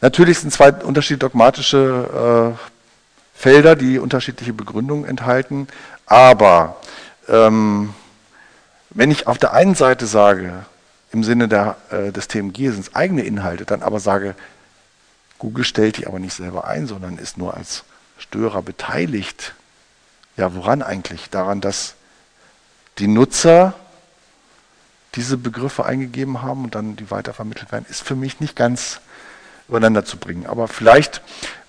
natürlich 0.00 0.38
sind 0.38 0.52
zwei 0.52 0.72
unterschiedliche 0.72 1.18
dogmatische 1.18 2.54
äh, 2.54 3.36
Felder, 3.36 3.74
die 3.74 3.98
unterschiedliche 3.98 4.52
Begründungen 4.52 5.06
enthalten, 5.06 5.66
aber 6.06 6.76
ähm, 7.26 7.94
wenn 8.90 9.10
ich 9.10 9.26
auf 9.26 9.38
der 9.38 9.54
einen 9.54 9.74
Seite 9.74 10.06
sage, 10.06 10.66
im 11.10 11.24
Sinne 11.24 11.48
der, 11.48 11.76
äh, 11.90 12.12
des 12.12 12.28
sind 12.30 12.78
es 12.78 12.94
eigene 12.94 13.22
Inhalte, 13.22 13.64
dann 13.64 13.82
aber 13.82 13.98
sage, 13.98 14.36
Google 15.40 15.64
stellt 15.64 15.96
die 15.96 16.06
aber 16.06 16.20
nicht 16.20 16.34
selber 16.34 16.68
ein, 16.68 16.86
sondern 16.86 17.18
ist 17.18 17.38
nur 17.38 17.56
als 17.56 17.82
Störer 18.22 18.62
beteiligt. 18.62 19.54
Ja, 20.36 20.54
woran 20.54 20.82
eigentlich? 20.82 21.28
Daran, 21.30 21.60
dass 21.60 21.94
die 22.98 23.08
Nutzer 23.08 23.74
diese 25.14 25.36
Begriffe 25.36 25.84
eingegeben 25.84 26.40
haben 26.42 26.64
und 26.64 26.74
dann 26.74 26.96
die 26.96 27.10
weitervermittelt 27.10 27.72
werden, 27.72 27.84
ist 27.90 28.02
für 28.02 28.16
mich 28.16 28.40
nicht 28.40 28.56
ganz 28.56 29.00
übereinander 29.68 30.04
zu 30.04 30.16
bringen. 30.16 30.46
Aber 30.46 30.68
vielleicht 30.68 31.20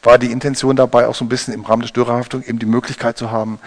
war 0.02 0.18
die 0.18 0.32
Intention 0.32 0.76
dabei 0.76 1.08
auch 1.08 1.16
so 1.16 1.26
ein 1.26 1.30
bisschen 1.30 1.54
im 1.54 1.66
Rahmen 1.66 1.82
der 1.82 1.90
Störerhaftung 1.90 2.44
eben 2.44 2.60
die 2.60 2.66
Möglichkeit 2.66 3.18
zu 3.18 3.32
haben, 3.32 3.60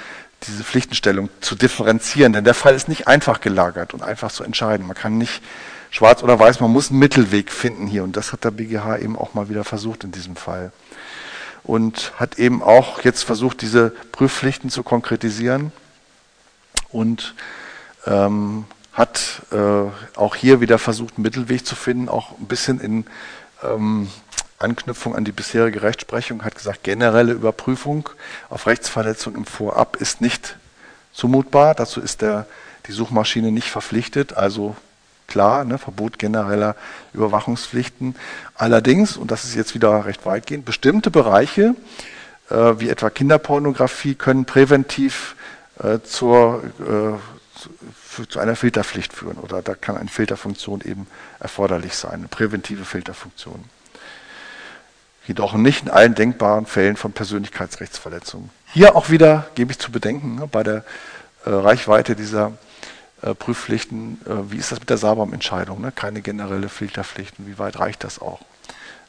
diese 0.47 0.65
Pflichtenstellung 0.65 1.29
zu 1.41 1.57
differenzieren. 1.57 2.33
Denn 2.33 2.45
der 2.45 2.55
Fall 2.55 2.75
ist 2.75 2.89
nicht 2.89 3.09
einfach 3.09 3.41
gelagert 3.41 3.95
und 3.95 4.03
einfach 4.03 4.31
zu 4.31 4.45
entscheiden. 4.45 4.87
Man 4.87 4.97
kann 4.97 5.19
nicht 5.19 5.43
schwarz 5.91 6.23
oder 6.23 6.39
weiß, 6.39 6.61
man 6.61 6.71
muss 6.71 6.91
einen 6.91 6.99
Mittelweg 6.99 7.51
finden 7.51 7.87
hier. 7.87 8.05
Und 8.05 8.17
das 8.17 8.33
hat 8.33 8.45
der 8.45 8.51
BGH 8.51 8.99
eben 8.99 9.19
auch 9.19 9.35
mal 9.35 9.49
wieder 9.49 9.65
versucht 9.65 10.05
in 10.05 10.13
diesem 10.13 10.37
Fall. 10.37 10.73
Und 11.67 12.13
hat 12.17 12.39
eben 12.39 12.63
auch 12.63 13.01
jetzt 13.03 13.25
versucht, 13.25 13.61
diese 13.61 13.91
Prüfpflichten 14.13 14.71
zu 14.71 14.85
konkretisieren 14.85 15.73
und 16.91 17.35
ähm, 18.07 18.67
hat 18.93 19.43
äh, 19.51 20.17
auch 20.17 20.37
hier 20.37 20.61
wieder 20.61 20.79
versucht, 20.79 21.17
einen 21.17 21.25
Mittelweg 21.25 21.67
zu 21.67 21.75
finden, 21.75 22.09
auch 22.09 22.39
ein 22.39 22.47
bisschen 22.47 22.81
in 22.81 23.05
ähm, 23.65 24.09
Anknüpfung 24.59 25.15
an 25.15 25.25
die 25.25 25.33
bisherige 25.33 25.83
Rechtsprechung, 25.83 26.45
hat 26.45 26.55
gesagt, 26.55 26.85
generelle 26.85 27.33
Überprüfung 27.33 28.09
auf 28.49 28.67
Rechtsverletzung 28.67 29.35
im 29.35 29.45
Vorab 29.45 29.97
ist 29.97 30.21
nicht 30.21 30.57
zumutbar. 31.13 31.75
Dazu 31.75 32.01
ist 32.01 32.23
der, 32.23 32.47
die 32.87 32.93
Suchmaschine 32.93 33.51
nicht 33.51 33.69
verpflichtet, 33.69 34.35
also 34.35 34.77
klar, 35.27 35.65
ne, 35.65 35.79
Verbot 35.79 36.19
genereller 36.19 36.77
Überwachungspflichten. 37.13 38.17
Allerdings, 38.55 39.17
und 39.17 39.31
das 39.31 39.45
ist 39.45 39.55
jetzt 39.55 39.75
wieder 39.75 40.07
recht 40.07 40.27
weitgehend, 40.27 40.65
bestimmte 40.65 41.11
Bereiche, 41.11 41.75
äh, 42.51 42.75
wie 42.79 42.89
etwa 42.89 43.11
Kinderpornografie, 43.11 44.15
können 44.15 44.45
präventiv 44.45 45.37
äh, 45.83 46.01
zur 46.03 46.63
äh, 46.81 47.19
zu 48.25 48.39
einer 48.39 48.57
Filterpflicht 48.57 49.13
führen 49.13 49.37
oder 49.37 49.63
da 49.63 49.75
kann 49.75 49.97
eine 49.97 50.09
Filterfunktion 50.09 50.81
eben 50.83 51.07
erforderlich 51.39 51.95
sein, 51.95 52.15
eine 52.15 52.29
präventive 52.29 52.85
Filterfunktion. 52.85 53.65
Jedoch 55.27 55.55
nicht 55.55 55.83
in 55.83 55.91
allen 55.91 56.15
denkbaren 56.15 56.67
Fällen 56.67 56.97
von 56.97 57.13
Persönlichkeitsrechtsverletzungen. 57.13 58.51
Hier 58.73 58.95
auch 58.95 59.11
wieder 59.11 59.49
gebe 59.55 59.73
ich 59.73 59.79
zu 59.79 59.91
bedenken, 59.91 60.37
ne, 60.37 60.47
bei 60.47 60.63
der 60.63 60.85
äh, 61.45 61.51
Reichweite 61.51 62.15
dieser 62.15 62.53
äh, 63.23 63.35
Prüfpflichten, 63.35 64.21
äh, 64.27 64.51
wie 64.51 64.59
ist 64.59 64.73
das 64.73 64.81
mit 64.81 64.91
der 64.91 64.99
Sabam-Entscheidung? 64.99 65.81
Ne? 65.81 65.93
Keine 65.93 66.21
generelle 66.21 66.69
Filterpflichten, 66.69 67.47
wie 67.47 67.59
weit 67.59 67.79
reicht 67.79 68.05
das 68.05 68.21
auch? 68.21 68.41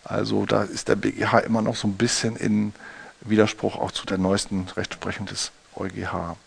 Also 0.04 0.46
da 0.46 0.63
ist 0.63 0.88
der 0.88 0.96
BGH 0.96 1.39
immer 1.39 1.62
noch 1.62 1.76
so 1.76 1.88
ein 1.88 1.98
bisschen 1.98 2.36
in 2.36 2.74
Widerspruch 3.22 3.78
auch 3.78 3.91
zu 3.91 4.06
der 4.06 4.17
neuesten 4.17 4.67
Rechtsprechung 4.76 5.26
des 5.26 5.52
EuGH. 5.76 6.38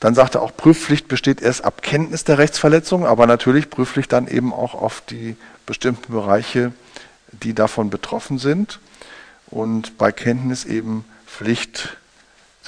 Dann 0.00 0.14
sagt 0.14 0.34
er 0.34 0.42
auch, 0.42 0.56
Prüfpflicht 0.56 1.08
besteht 1.08 1.40
erst 1.40 1.64
ab 1.64 1.82
Kenntnis 1.82 2.24
der 2.24 2.38
Rechtsverletzung, 2.38 3.06
aber 3.06 3.26
natürlich 3.26 3.70
Prüfpflicht 3.70 4.12
dann 4.12 4.28
eben 4.28 4.52
auch 4.52 4.74
auf 4.74 5.02
die 5.02 5.36
bestimmten 5.64 6.12
Bereiche, 6.12 6.72
die 7.32 7.54
davon 7.54 7.90
betroffen 7.90 8.38
sind. 8.38 8.78
Und 9.46 9.96
bei 9.96 10.12
Kenntnis 10.12 10.64
eben 10.64 11.04
Pflicht, 11.26 11.96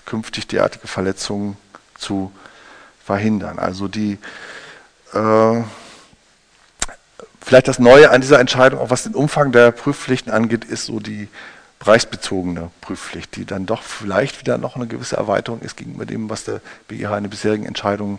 künftig 0.04 0.46
derartige 0.46 0.86
Verletzungen 0.86 1.56
zu 1.96 2.32
verhindern. 3.08 3.58
Also 3.58 3.88
die 3.88 4.18
äh, 5.14 5.62
vielleicht 7.40 7.66
das 7.66 7.78
Neue 7.78 8.10
an 8.10 8.20
dieser 8.20 8.38
Entscheidung, 8.38 8.80
auch 8.80 8.90
was 8.90 9.04
den 9.04 9.14
Umfang 9.14 9.50
der 9.50 9.70
Prüfpflichten 9.70 10.30
angeht, 10.30 10.66
ist 10.66 10.84
so 10.84 11.00
die 11.00 11.28
bereichsbezogene 11.78 12.70
Prüfpflicht, 12.82 13.34
die 13.36 13.46
dann 13.46 13.64
doch 13.64 13.82
vielleicht 13.82 14.40
wieder 14.40 14.58
noch 14.58 14.76
eine 14.76 14.86
gewisse 14.86 15.16
Erweiterung 15.16 15.60
ist 15.62 15.78
gegenüber 15.78 16.04
dem, 16.04 16.28
was 16.28 16.44
der 16.44 16.60
BGH 16.88 17.16
in 17.16 17.24
den 17.24 17.30
bisherigen 17.30 17.64
Entscheidungen, 17.64 18.18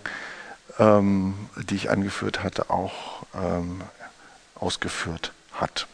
ähm, 0.80 1.36
die 1.70 1.76
ich 1.76 1.92
angeführt 1.92 2.44
hatte, 2.44 2.72
auch 2.72 3.28
ähm, 3.36 3.82
ausgeführt 4.56 5.34
hat. 5.54 5.86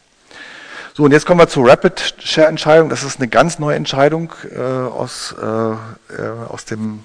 So, 0.94 1.04
und 1.04 1.12
jetzt 1.12 1.26
kommen 1.26 1.42
wir 1.42 1.50
zur 1.50 1.68
Rapid 1.68 2.16
Share 2.20 2.48
Entscheidung. 2.48 2.88
Das 2.88 3.04
ist 3.04 3.20
eine 3.20 3.28
ganz 3.28 3.60
neue 3.60 3.76
Entscheidung 3.76 4.32
äh, 4.50 4.60
aus, 4.62 5.36
äh, 5.38 5.44
äh 5.44 6.30
aus 6.48 6.64
dem 6.64 7.04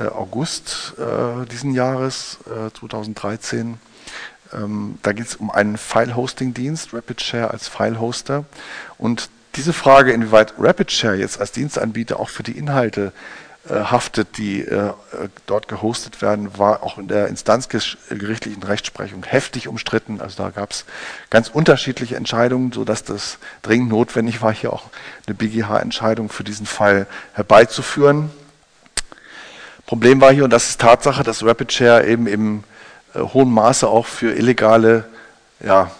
August 0.00 0.94
äh, 0.98 1.46
diesen 1.46 1.74
Jahres, 1.74 2.38
2013. 2.78 3.74
Äh, 4.52 4.56
ähm, 4.56 4.98
da 5.02 5.12
geht 5.12 5.26
es 5.26 5.36
um 5.36 5.50
einen 5.50 5.76
File-Hosting-Dienst, 5.76 6.92
RapidShare 6.92 7.50
als 7.50 7.68
File-Hoster. 7.68 8.44
Und 8.98 9.30
diese 9.56 9.72
Frage, 9.72 10.12
inwieweit 10.12 10.54
RapidShare 10.58 11.16
jetzt 11.16 11.40
als 11.40 11.52
Dienstanbieter 11.52 12.18
auch 12.20 12.28
für 12.28 12.42
die 12.42 12.56
Inhalte 12.56 13.12
äh, 13.68 13.74
haftet, 13.74 14.38
die 14.38 14.62
äh, 14.62 14.92
dort 15.46 15.68
gehostet 15.68 16.20
werden, 16.20 16.58
war 16.58 16.82
auch 16.82 16.98
in 16.98 17.06
der 17.06 17.28
instanzgerichtlichen 17.28 18.62
Rechtsprechung 18.62 19.24
heftig 19.24 19.68
umstritten. 19.68 20.20
Also 20.20 20.42
da 20.42 20.50
gab 20.50 20.72
es 20.72 20.84
ganz 21.30 21.48
unterschiedliche 21.48 22.16
Entscheidungen, 22.16 22.72
sodass 22.72 23.04
das 23.04 23.38
dringend 23.62 23.90
notwendig 23.90 24.42
war, 24.42 24.52
hier 24.52 24.72
auch 24.72 24.90
eine 25.26 25.36
BGH-Entscheidung 25.36 26.28
für 26.28 26.44
diesen 26.44 26.66
Fall 26.66 27.06
herbeizuführen. 27.34 28.30
Problem 29.86 30.20
war 30.20 30.32
hier, 30.32 30.44
und 30.44 30.52
das 30.52 30.68
ist 30.68 30.80
Tatsache, 30.80 31.22
dass 31.22 31.44
RapidShare 31.44 32.06
eben 32.06 32.26
im 32.26 32.64
äh, 33.14 33.20
hohen 33.20 33.50
Maße 33.50 33.88
auch 33.88 34.06
für 34.06 34.32
illegale, 34.34 35.04
ja, 35.64 35.90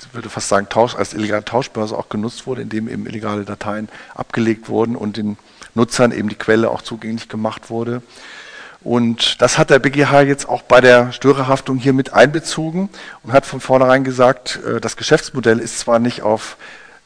ich 0.00 0.14
würde 0.14 0.30
fast 0.30 0.48
sagen, 0.48 0.68
Tausch, 0.68 0.94
als 0.94 1.14
illegale 1.14 1.44
Tauschbörse 1.44 1.96
auch 1.96 2.08
genutzt 2.08 2.46
wurde, 2.46 2.62
indem 2.62 2.88
eben 2.88 3.06
illegale 3.06 3.44
Dateien 3.44 3.88
abgelegt 4.14 4.68
wurden 4.68 4.94
und 4.94 5.16
den 5.16 5.36
Nutzern 5.74 6.12
eben 6.12 6.28
die 6.28 6.36
Quelle 6.36 6.70
auch 6.70 6.82
zugänglich 6.82 7.28
gemacht 7.28 7.70
wurde. 7.70 8.02
Und 8.80 9.42
das 9.42 9.58
hat 9.58 9.70
der 9.70 9.80
BGH 9.80 10.22
jetzt 10.22 10.48
auch 10.48 10.62
bei 10.62 10.80
der 10.80 11.12
Störerhaftung 11.12 11.78
hier 11.78 11.92
mit 11.92 12.12
einbezogen 12.12 12.88
und 13.24 13.32
hat 13.32 13.44
von 13.44 13.60
vornherein 13.60 14.04
gesagt, 14.04 14.60
äh, 14.64 14.80
das 14.80 14.96
Geschäftsmodell 14.96 15.58
ist 15.58 15.80
zwar 15.80 15.98
nicht 15.98 16.22
auf 16.22 16.56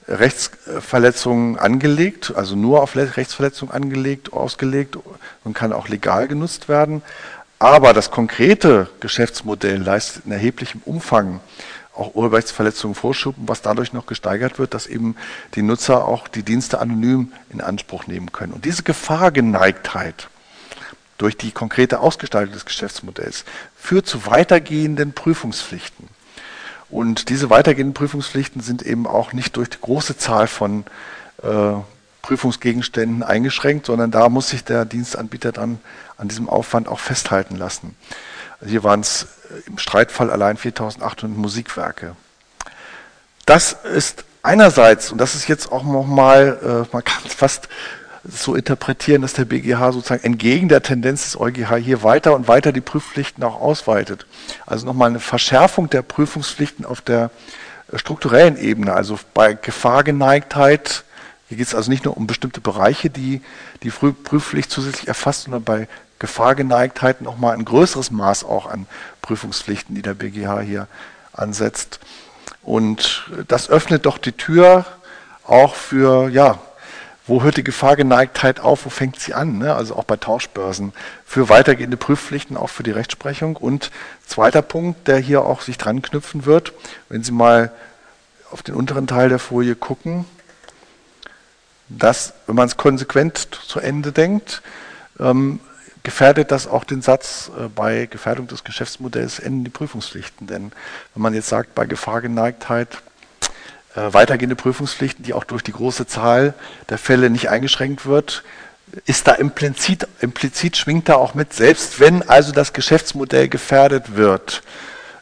Rechtsverletzungen 0.09 1.59
angelegt, 1.59 2.33
also 2.35 2.57
nur 2.57 2.83
auf 2.83 2.97
Rechtsverletzungen 2.97 3.75
angelegt, 3.75 4.33
ausgelegt 4.33 4.99
und 5.45 5.55
kann 5.55 5.73
auch 5.73 5.89
legal 5.89 6.29
genutzt 6.29 6.69
werden. 6.69 7.03
Aber 7.59 7.93
das 7.93 8.11
konkrete 8.11 8.89
Geschäftsmodell 9.01 9.81
leistet 9.81 10.27
in 10.27 10.33
erheblichem 10.33 10.83
Umfang 10.85 11.41
auch 11.95 12.15
Urheberrechtsverletzungen 12.15 12.95
Vorschub, 12.95 13.35
was 13.39 13.63
dadurch 13.63 13.93
noch 13.93 14.07
gesteigert 14.07 14.59
wird, 14.59 14.75
dass 14.75 14.87
eben 14.87 15.15
die 15.55 15.63
Nutzer 15.63 16.07
auch 16.07 16.27
die 16.27 16.43
Dienste 16.43 16.81
anonym 16.81 17.33
in 17.51 17.61
Anspruch 17.61 18.07
nehmen 18.07 18.33
können. 18.33 18.53
Und 18.53 18.65
diese 18.65 18.83
Gefahrgeneigtheit 18.83 20.29
durch 21.19 21.37
die 21.37 21.53
konkrete 21.53 22.01
Ausgestaltung 22.01 22.55
des 22.55 22.65
Geschäftsmodells 22.65 23.45
führt 23.77 24.07
zu 24.07 24.27
weitergehenden 24.27 25.13
Prüfungspflichten. 25.13 26.09
Und 26.93 27.31
diese 27.31 27.49
weitergehenden 27.49 27.95
Prüfungspflichten 27.95 28.61
sind 28.61 28.83
eben 28.83 29.07
auch 29.07 29.33
nicht 29.33 29.57
durch 29.57 29.71
die 29.71 29.81
große 29.81 30.19
Zahl 30.19 30.47
von 30.47 30.85
äh, 31.43 31.73
Prüfungsgegenständen 32.21 33.23
eingeschränkt, 33.23 33.87
sondern 33.87 34.11
da 34.11 34.29
muss 34.29 34.51
sich 34.51 34.63
der 34.63 34.85
Dienstanbieter 34.85 35.53
dann 35.53 35.81
an 36.19 36.29
diesem 36.29 36.51
Aufwand 36.51 36.89
auch 36.89 37.01
festhalten 37.01 37.57
lassen. 37.57 37.97
Also 38.61 38.71
hier 38.71 38.85
waren 38.85 39.01
es 39.01 39.27
äh, 39.51 39.69
im 39.69 39.79
Streitfall 39.79 40.31
allein 40.31 40.59
4800 40.59 41.37
Musikwerke. 41.37 42.15
Das 43.47 43.73
ist 43.73 44.25
einerseits, 44.43 45.13
und 45.13 45.19
das 45.19 45.35
ist 45.35 45.49
jetzt 45.49 45.73
auch 45.73 45.85
nochmal, 45.85 46.59
äh, 46.91 46.93
man 46.93 47.03
kann 47.03 47.23
fast 47.25 47.71
so 48.25 48.55
interpretieren, 48.55 49.23
dass 49.23 49.33
der 49.33 49.45
BGH 49.45 49.93
sozusagen 49.93 50.23
entgegen 50.23 50.69
der 50.69 50.83
Tendenz 50.83 51.25
des 51.25 51.41
EuGH 51.41 51.77
hier 51.77 52.03
weiter 52.03 52.35
und 52.35 52.47
weiter 52.47 52.73
die 52.73 52.81
Prüfpflichten 52.81 53.43
auch 53.43 53.61
ausweitet. 53.61 54.27
Also 54.65 54.87
nochmal 54.87 55.11
eine 55.11 55.21
Verschärfung 55.21 55.91
der 55.91 56.03
Prüfungspflichten 56.03 56.85
auf 56.85 57.01
der 57.01 57.31
äh, 57.91 57.99
strukturellen 57.99 58.57
Ebene, 58.57 58.93
also 58.93 59.19
bei 59.35 59.55
Gefahrgeneigtheit. 59.55 61.05
Hier 61.49 61.57
geht 61.57 61.67
es 61.67 61.75
also 61.75 61.91
nicht 61.91 62.05
nur 62.05 62.17
um 62.17 62.27
bestimmte 62.27 62.61
Bereiche, 62.61 63.11
die 63.11 63.43
die 63.83 63.91
Prüfpflicht 63.91 64.71
zusätzlich 64.71 65.09
erfasst, 65.09 65.45
sondern 65.45 65.65
bei 65.65 65.89
Gefahrgeneigtheit 66.19 67.21
nochmal 67.21 67.55
ein 67.55 67.65
größeres 67.65 68.13
Maß 68.13 68.45
auch 68.45 68.67
an 68.67 68.87
Prüfungspflichten, 69.23 69.97
die 69.97 70.03
der 70.03 70.15
BGH 70.15 70.61
hier 70.61 70.87
ansetzt. 71.33 71.99
Und 72.63 73.29
das 73.49 73.69
öffnet 73.69 74.07
doch 74.07 74.19
die 74.19 74.33
Tür 74.33 74.87
auch 75.45 75.75
für 75.75 76.29
ja, 76.29 76.61
wo 77.27 77.43
hört 77.43 77.57
die 77.57 77.65
Gefahrgeneigtheit 77.65 78.61
auf, 78.61 78.85
wo 78.85 78.91
fängt 78.91 79.21
sie 79.21 79.35
an? 79.35 79.59
Ne? 79.59 79.75
Also 79.75 79.97
auch 79.97 80.05
bei 80.05 80.17
Tauschbörsen 80.17 80.93
für 81.25 81.49
weitergehende 81.49 81.97
Prüfpflichten, 81.97 82.57
auch 82.57 82.71
für 82.71 82.83
die 82.83 82.91
Rechtsprechung. 82.91 83.57
Und 83.57 83.91
zweiter 84.27 84.63
Punkt, 84.63 85.07
der 85.07 85.19
hier 85.19 85.45
auch 85.45 85.61
sich 85.61 85.79
dran 85.79 86.03
knüpfen 86.03 86.47
wird, 86.47 86.73
wenn 87.09 87.23
Sie 87.23 87.33
mal 87.33 87.71
auf 88.51 88.63
den 88.63 88.75
unteren 88.75 89.07
Teil 89.07 89.29
der 89.29 89.39
Folie 89.39 89.77
gucken, 89.77 90.25
dass, 91.89 92.35
wenn 92.47 92.57
man 92.57 92.67
es 92.67 92.77
konsequent 92.77 93.39
zu 93.39 93.79
Ende 93.79 94.13
denkt, 94.13 94.63
ähm, 95.21 95.61
gefährdet 96.03 96.51
das 96.51 96.67
auch 96.67 96.85
den 96.85 97.03
Satz, 97.03 97.51
äh, 97.59 97.69
bei 97.69 98.07
Gefährdung 98.07 98.49
des 98.49 98.65
Geschäftsmodells 98.65 99.39
enden 99.39 99.65
die 99.65 99.71
Prüfungspflichten. 99.71 100.47
Denn 100.47 100.73
wenn 101.15 101.23
man 101.23 101.35
jetzt 101.35 101.49
sagt, 101.49 101.75
bei 101.75 101.87
Gefahrgeneigtheit 101.87 102.89
weitergehende 103.95 104.57
Prüfungspflichten, 104.57 105.25
die 105.25 105.35
auch 105.35 105.45
durch 105.45 105.63
die 105.63 105.73
große 105.73 106.07
Zahl 106.07 106.55
der 106.89 106.99
Fälle 106.99 107.31
nicht 107.31 107.51
eingeschränkt 107.51 108.07
wird, 108.07 108.43
ist 109.07 109.27
da 109.27 109.33
implizit, 109.33 110.07
implizit 110.21 110.77
schwingt 110.77 111.09
da 111.09 111.15
auch 111.15 111.35
mit, 111.35 111.53
selbst 111.53 112.01
wenn 112.01 112.29
also 112.29 112.53
das 112.53 112.73
Geschäftsmodell 112.73 113.49
gefährdet 113.49 114.17
wird, 114.17 114.63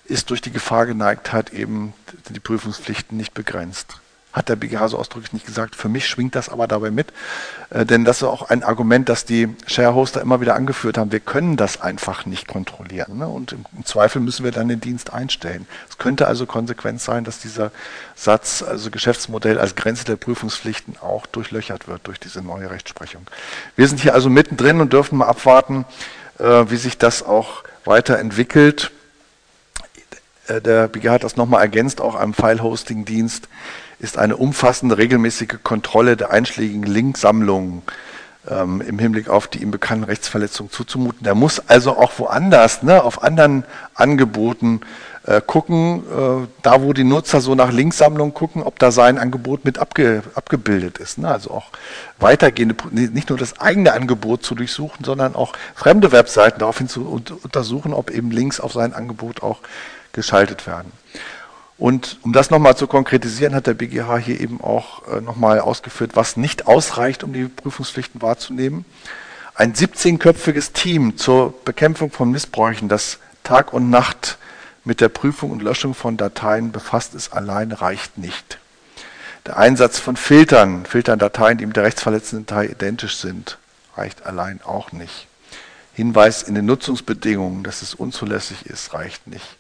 ist 0.05 0.31
durch 0.31 0.41
die 0.41 0.51
Gefahrgeneigtheit 0.51 1.53
eben 1.53 1.95
die 2.29 2.41
Prüfungspflichten 2.41 3.17
nicht 3.17 3.35
begrenzt 3.35 4.01
hat 4.33 4.49
der 4.49 4.57
BGH 4.57 4.89
so 4.89 4.99
ausdrücklich 4.99 5.33
nicht 5.33 5.47
gesagt. 5.47 5.75
Für 5.75 5.89
mich 5.89 6.07
schwingt 6.07 6.35
das 6.35 6.49
aber 6.49 6.69
dabei 6.69 6.91
mit, 6.91 7.13
äh, 7.71 7.85
denn 7.85 8.05
das 8.05 8.19
ist 8.19 8.23
auch 8.25 8.49
ein 8.49 8.63
Argument, 8.63 9.09
das 9.09 9.25
die 9.25 9.49
Sharehoster 9.67 10.21
immer 10.21 10.41
wieder 10.41 10.55
angeführt 10.55 10.99
haben. 10.99 11.11
Wir 11.11 11.21
können 11.21 11.57
das 11.57 11.81
einfach 11.81 12.27
nicht 12.27 12.47
kontrollieren 12.47 13.19
ne? 13.19 13.29
und 13.29 13.53
im, 13.53 13.65
Zweifel 13.85 14.21
müssen 14.21 14.45
wir 14.45 14.53
dann 14.53 14.69
den 14.69 14.81
Dienst 14.81 15.13
einstellen. 15.13 15.67
Es 15.89 15.99
könnte 15.99 16.27
also 16.29 16.47
konsequent 16.47 17.01
sein, 17.01 17.25
dass 17.25 17.41
dieser 17.41 17.73
Satz, 18.15 18.63
also 18.63 18.91
Geschäftsmodell 18.91 19.59
als 19.59 19.75
Grenze 19.75 20.05
der 20.05 20.17
Prüfungspflichten 20.17 20.97
auch 21.01 21.27
durchlöchert 21.27 21.89
wird 21.89 22.07
durch 22.07 22.21
diese 22.21 22.43
neue 22.43 22.71
Rechtsprechung. 22.71 23.27
Wir 23.75 23.89
sind 23.89 24.01
hier 24.01 24.15
also 24.15 24.31
mittendrin 24.31 24.81
und 24.81 24.93
dürfen 24.93 25.19
mal 25.19 25.27
abwarten, 25.27 25.87
äh, 26.39 26.45
wie 26.69 26.77
sich 26.77 26.99
das 26.99 27.23
auch 27.23 27.65
weiterentwickelt. 27.85 28.93
Äh, 30.47 30.61
der 30.61 30.89
BGH 30.89 31.15
hat 31.15 31.25
das 31.25 31.37
nochmal 31.37 31.63
ergänzt, 31.63 32.01
auch 32.01 32.15
am 32.15 32.35
File-Hosting-Dienst 32.35 33.49
ist 34.01 34.19
eine 34.19 34.37
umfassende 34.37 34.99
regelmäßige 34.99 35.59
Kontrolle 35.63 36.17
der 36.17 36.31
einschlägigen 36.31 36.83
Linksammlungen 36.85 37.83
ähm, 38.49 38.81
im 38.81 38.99
Hinblick 38.99 39.29
auf 39.29 39.47
die 39.47 39.63
ihm 39.63 39.71
bekannten 39.71 40.05
Rechtsverletzungen 40.05 40.73
zuzumuten. 40.73 41.25
Der 41.25 41.35
muss 41.35 41.61
also 41.69 41.97
auch 41.97 42.13
woanders, 42.19 42.83
ne, 42.83 43.03
auf 43.03 43.23
anderen 43.23 43.65
Angeboten 43.95 44.81
äh, 45.27 45.43
gucken, 45.47 46.03
äh, 46.11 46.47
da 46.63 46.83
wo 46.83 46.95
die 46.95 47.05
Nutzer 47.05 47.43
so 47.43 47.55
nach 47.55 47.71
Linksammlungen 47.71 48.33
gucken, 48.33 48.63
ob 48.63 48.79
da 48.79 48.91
sein 48.91 49.19
Angebot 49.19 49.67
mit 49.67 49.79
abge, 49.79 50.23
abgebildet 50.35 50.97
ist. 50.97 51.19
Ne? 51.19 51.29
Also 51.29 51.51
auch 51.51 51.67
weitergehende, 52.19 52.75
nicht 52.91 53.29
nur 53.29 53.39
das 53.39 53.61
eigene 53.61 53.93
Angebot 53.93 54.43
zu 54.43 54.55
durchsuchen, 54.55 55.05
sondern 55.05 55.35
auch 55.35 55.53
fremde 55.75 56.11
Webseiten 56.11 56.61
daraufhin 56.61 56.89
zu 56.89 57.07
untersuchen, 57.43 57.93
ob 57.93 58.11
eben 58.11 58.31
Links 58.31 58.61
auf 58.61 58.73
sein 58.73 58.95
Angebot 58.95 59.43
auch 59.43 59.59
geschaltet 60.13 60.67
werden. 60.67 60.91
Und 61.81 62.19
um 62.21 62.35
das 62.35 62.51
nochmal 62.51 62.77
zu 62.77 62.87
konkretisieren, 62.87 63.55
hat 63.55 63.67
der 63.67 63.73
BGH 63.73 64.19
hier 64.19 64.39
eben 64.39 64.61
auch 64.61 65.09
äh, 65.09 65.23
nochmal 65.23 65.61
ausgeführt, 65.61 66.11
was 66.15 66.37
nicht 66.37 66.67
ausreicht, 66.67 67.25
um 67.25 67.33
die 67.33 67.45
Prüfungspflichten 67.45 68.21
wahrzunehmen. 68.21 68.85
Ein 69.55 69.73
17-köpfiges 69.73 70.75
Team 70.75 71.17
zur 71.17 71.55
Bekämpfung 71.65 72.11
von 72.11 72.31
Missbräuchen, 72.31 72.91
das 72.91 73.19
Tag 73.45 73.73
und 73.73 73.89
Nacht 73.89 74.37
mit 74.85 75.01
der 75.01 75.09
Prüfung 75.09 75.53
und 75.53 75.63
Löschung 75.63 75.95
von 75.95 76.19
Dateien 76.19 76.71
befasst 76.71 77.15
ist, 77.15 77.33
allein 77.33 77.73
reicht 77.73 78.19
nicht. 78.19 78.59
Der 79.47 79.57
Einsatz 79.57 79.99
von 79.99 80.17
Filtern, 80.17 80.85
Filtern 80.85 81.19
Dateien, 81.19 81.57
die 81.57 81.65
mit 81.65 81.77
der 81.77 81.85
rechtsverletzenden 81.85 82.45
Datei 82.45 82.67
identisch 82.67 83.17
sind, 83.17 83.57
reicht 83.97 84.27
allein 84.27 84.61
auch 84.63 84.93
nicht. 84.93 85.29
Hinweis 85.95 86.43
in 86.43 86.55
den 86.55 86.67
Nutzungsbedingungen, 86.67 87.65
dass 87.65 87.81
es 87.81 87.95
unzulässig 87.95 88.67
ist, 88.67 88.93
reicht 88.93 89.27
nicht. 89.27 89.57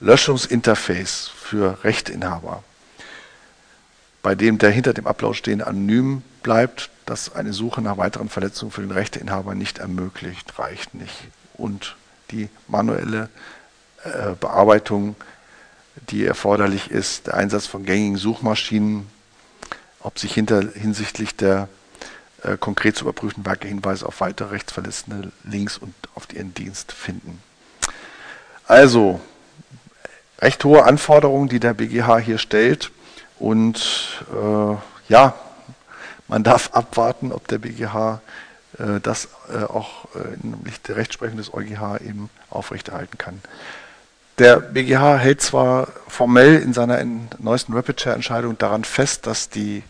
Löschungsinterface 0.00 1.28
für 1.28 1.82
Rechteinhaber, 1.84 2.62
bei 4.22 4.34
dem 4.34 4.58
der 4.58 4.70
hinter 4.70 4.92
dem 4.92 5.06
Upload 5.06 5.36
stehende 5.36 5.66
anonym 5.66 6.22
bleibt, 6.42 6.90
das 7.06 7.34
eine 7.34 7.52
Suche 7.52 7.80
nach 7.80 7.96
weiteren 7.96 8.28
Verletzungen 8.28 8.72
für 8.72 8.82
den 8.82 8.90
Rechteinhaber 8.90 9.54
nicht 9.54 9.78
ermöglicht, 9.78 10.58
reicht 10.58 10.94
nicht. 10.94 11.28
Und 11.54 11.96
die 12.30 12.48
manuelle 12.68 13.30
äh, 14.04 14.34
Bearbeitung, 14.38 15.16
die 16.10 16.24
erforderlich 16.24 16.90
ist, 16.90 17.28
der 17.28 17.34
Einsatz 17.34 17.66
von 17.66 17.84
gängigen 17.84 18.16
Suchmaschinen, 18.16 19.06
ob 20.00 20.18
sich 20.18 20.34
hinter, 20.34 20.60
hinsichtlich 20.72 21.36
der 21.36 21.68
äh, 22.42 22.56
konkret 22.58 22.96
zu 22.96 23.04
überprüfenden 23.04 23.46
Werke 23.46 23.68
Hinweise 23.68 24.06
auf 24.06 24.20
weitere 24.20 24.50
rechtsverletzende 24.50 25.32
Links 25.44 25.78
und 25.78 25.94
auf 26.14 26.32
ihren 26.32 26.52
Dienst 26.52 26.92
finden. 26.92 27.40
Also, 28.66 29.20
recht 30.40 30.64
hohe 30.64 30.84
Anforderungen, 30.84 31.48
die 31.48 31.60
der 31.60 31.74
BGH 31.74 32.18
hier 32.18 32.38
stellt. 32.38 32.90
Und 33.38 34.24
äh, 34.32 34.76
ja, 35.08 35.34
man 36.28 36.42
darf 36.42 36.70
abwarten, 36.72 37.32
ob 37.32 37.46
der 37.48 37.58
BGH 37.58 38.20
äh, 38.78 39.00
das 39.00 39.28
äh, 39.52 39.64
auch 39.64 40.06
äh, 40.14 40.34
im 40.42 40.64
Licht 40.64 40.88
der 40.88 40.96
Rechtsprechung 40.96 41.36
des 41.36 41.52
EuGH 41.52 42.00
eben 42.04 42.30
aufrechterhalten 42.50 43.18
kann. 43.18 43.40
Der 44.38 44.60
BGH 44.60 45.16
hält 45.16 45.40
zwar 45.40 45.88
formell 46.08 46.56
in 46.56 46.74
seiner 46.74 47.02
neuesten 47.38 47.72
Rapid-Share-Entscheidung 47.72 48.58
daran 48.58 48.84
fest, 48.84 49.26
dass 49.26 49.48
die 49.48 49.82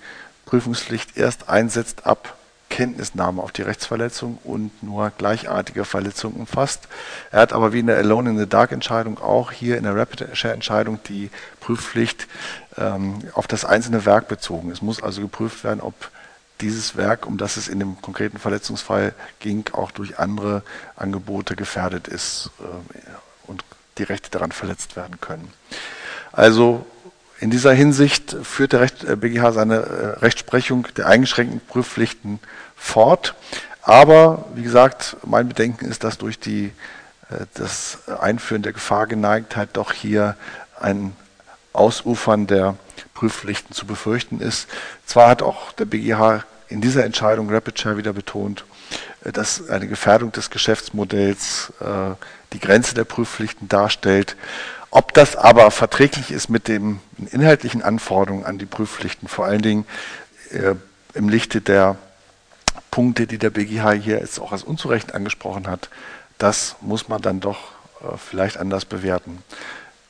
Prüfungspflicht 0.44 1.16
erst 1.16 1.48
einsetzt 1.48 2.06
ab 2.06 2.37
Kenntnisnahme 2.76 3.42
auf 3.42 3.52
die 3.52 3.62
Rechtsverletzung 3.62 4.38
und 4.44 4.82
nur 4.82 5.08
gleichartige 5.08 5.86
Verletzungen 5.86 6.36
umfasst. 6.36 6.88
Er 7.32 7.40
hat 7.40 7.54
aber 7.54 7.72
wie 7.72 7.78
in 7.78 7.86
der 7.86 7.96
Alone 7.96 8.28
in 8.28 8.38
the 8.38 8.46
Dark 8.46 8.70
Entscheidung 8.70 9.18
auch 9.18 9.50
hier 9.50 9.78
in 9.78 9.84
der 9.84 9.96
Rapid 9.96 10.36
Share 10.36 10.52
Entscheidung 10.52 10.98
die 11.08 11.30
Prüfpflicht 11.60 12.26
ähm, 12.76 13.20
auf 13.32 13.46
das 13.46 13.64
einzelne 13.64 14.04
Werk 14.04 14.28
bezogen. 14.28 14.70
Es 14.70 14.82
muss 14.82 15.02
also 15.02 15.22
geprüft 15.22 15.64
werden, 15.64 15.80
ob 15.80 15.94
dieses 16.60 16.96
Werk, 16.96 17.24
um 17.24 17.38
das 17.38 17.56
es 17.56 17.68
in 17.68 17.78
dem 17.78 17.98
konkreten 18.02 18.36
Verletzungsfall 18.36 19.14
ging, 19.40 19.64
auch 19.72 19.90
durch 19.90 20.18
andere 20.18 20.62
Angebote 20.96 21.56
gefährdet 21.56 22.08
ist 22.08 22.50
äh, 22.60 22.64
und 23.46 23.64
die 23.96 24.02
Rechte 24.02 24.30
daran 24.30 24.52
verletzt 24.52 24.96
werden 24.96 25.18
können. 25.22 25.50
Also 26.30 26.84
in 27.38 27.50
dieser 27.50 27.72
Hinsicht 27.72 28.36
führt 28.42 28.72
der 28.72 29.16
BGH 29.16 29.52
seine 29.52 29.76
äh, 29.76 30.06
Rechtsprechung 30.18 30.86
der 30.96 31.06
eingeschränkten 31.06 31.60
Prüfpflichten 31.60 32.38
fort. 32.76 33.34
Aber 33.82 34.44
wie 34.54 34.62
gesagt, 34.62 35.16
mein 35.24 35.48
Bedenken 35.48 35.86
ist, 35.86 36.04
dass 36.04 36.18
durch 36.18 36.38
die, 36.38 36.72
äh, 37.30 37.46
das 37.54 37.98
Einführen 38.20 38.62
der 38.62 38.72
Gefahrgeneigtheit 38.72 39.70
doch 39.72 39.92
hier 39.92 40.36
ein 40.78 41.16
Ausufern 41.72 42.46
der 42.46 42.76
Prüfpflichten 43.14 43.74
zu 43.74 43.86
befürchten 43.86 44.40
ist. 44.40 44.68
Zwar 45.04 45.28
hat 45.28 45.42
auch 45.42 45.72
der 45.72 45.84
BGH 45.84 46.44
in 46.68 46.80
dieser 46.80 47.04
Entscheidung 47.04 47.52
Rapid 47.52 47.78
Share 47.78 47.96
wieder 47.96 48.12
betont, 48.12 48.64
äh, 49.24 49.32
dass 49.32 49.68
eine 49.68 49.86
Gefährdung 49.86 50.32
des 50.32 50.50
Geschäftsmodells 50.50 51.72
die 52.52 52.60
Grenze 52.60 52.94
der 52.94 53.04
Prüfpflichten 53.04 53.68
darstellt. 53.68 54.36
Ob 54.90 55.12
das 55.12 55.36
aber 55.36 55.70
verträglich 55.70 56.30
ist 56.30 56.48
mit 56.48 56.68
den 56.68 57.00
inhaltlichen 57.30 57.82
Anforderungen 57.82 58.44
an 58.44 58.56
die 58.56 58.66
Prüfpflichten, 58.66 59.28
vor 59.28 59.44
allen 59.44 59.60
Dingen 59.60 59.84
äh, 60.50 60.74
im 61.12 61.28
Lichte 61.28 61.60
der 61.60 61.96
Punkte, 62.96 63.26
die 63.26 63.37
der 63.37 63.50
BGH 63.50 63.92
hier 63.92 64.20
jetzt 64.20 64.40
auch 64.40 64.52
als 64.52 64.62
unzurecht 64.62 65.14
angesprochen 65.14 65.66
hat, 65.66 65.90
das 66.38 66.76
muss 66.80 67.09
man 67.09 67.20
dann 67.20 67.40
doch 67.40 67.72
äh, 68.00 68.16
vielleicht 68.16 68.56
anders 68.56 68.87
bewerten. 68.87 69.42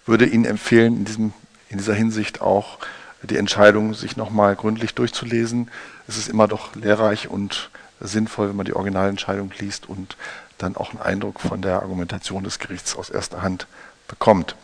Würde 0.05 0.25
Ihnen 0.25 0.45
empfehlen, 0.45 0.99
in, 0.99 1.05
diesem, 1.05 1.33
in 1.69 1.79
dieser 1.79 1.95
Hinsicht 1.95 2.41
auch 2.43 2.79
die 3.25 3.39
Entscheidung 3.39 3.93
sich 3.93 4.17
nochmal 4.17 4.55
gründlich 4.55 4.95
durchzulesen. 4.95 5.69
Es 6.07 6.17
ist 6.17 6.29
immer 6.29 6.47
doch 6.47 6.77
lehrreich 6.77 7.27
und 7.27 7.71
sinnvoll, 7.99 8.51
wenn 8.51 8.57
man 8.57 8.67
die 8.67 8.77
Originalentscheidung 8.77 9.51
liest 9.59 9.89
und 9.89 10.17
dann 10.57 10.77
auch 10.77 10.91
einen 10.91 11.03
Eindruck 11.03 11.41
von 11.41 11.63
der 11.63 11.83
Argumentation 11.83 12.45
des 12.45 12.61
Gerichts 12.61 12.95
aus 12.95 13.11
erster 13.11 13.43
Hand 13.43 13.67
bekommt. 14.07 14.55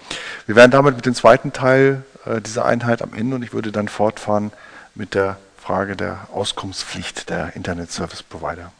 Wir 0.46 0.54
wären 0.54 0.70
damit 0.70 0.94
mit 0.94 1.06
dem 1.06 1.16
zweiten 1.16 1.52
Teil 1.52 2.04
äh, 2.24 2.40
dieser 2.40 2.66
Einheit 2.66 3.02
am 3.02 3.14
Ende 3.14 3.35
und 3.35 3.42
ich 3.42 3.52
würde 3.52 3.72
dann 3.72 3.88
fortfahren 3.88 4.52
mit 4.94 5.14
der 5.16 5.38
Frage 5.62 5.94
der 5.94 6.27
Auskunftspflicht 6.33 7.31
der 7.31 7.55
Internet 7.55 7.92
Service 7.92 8.25
Provider. 8.25 8.72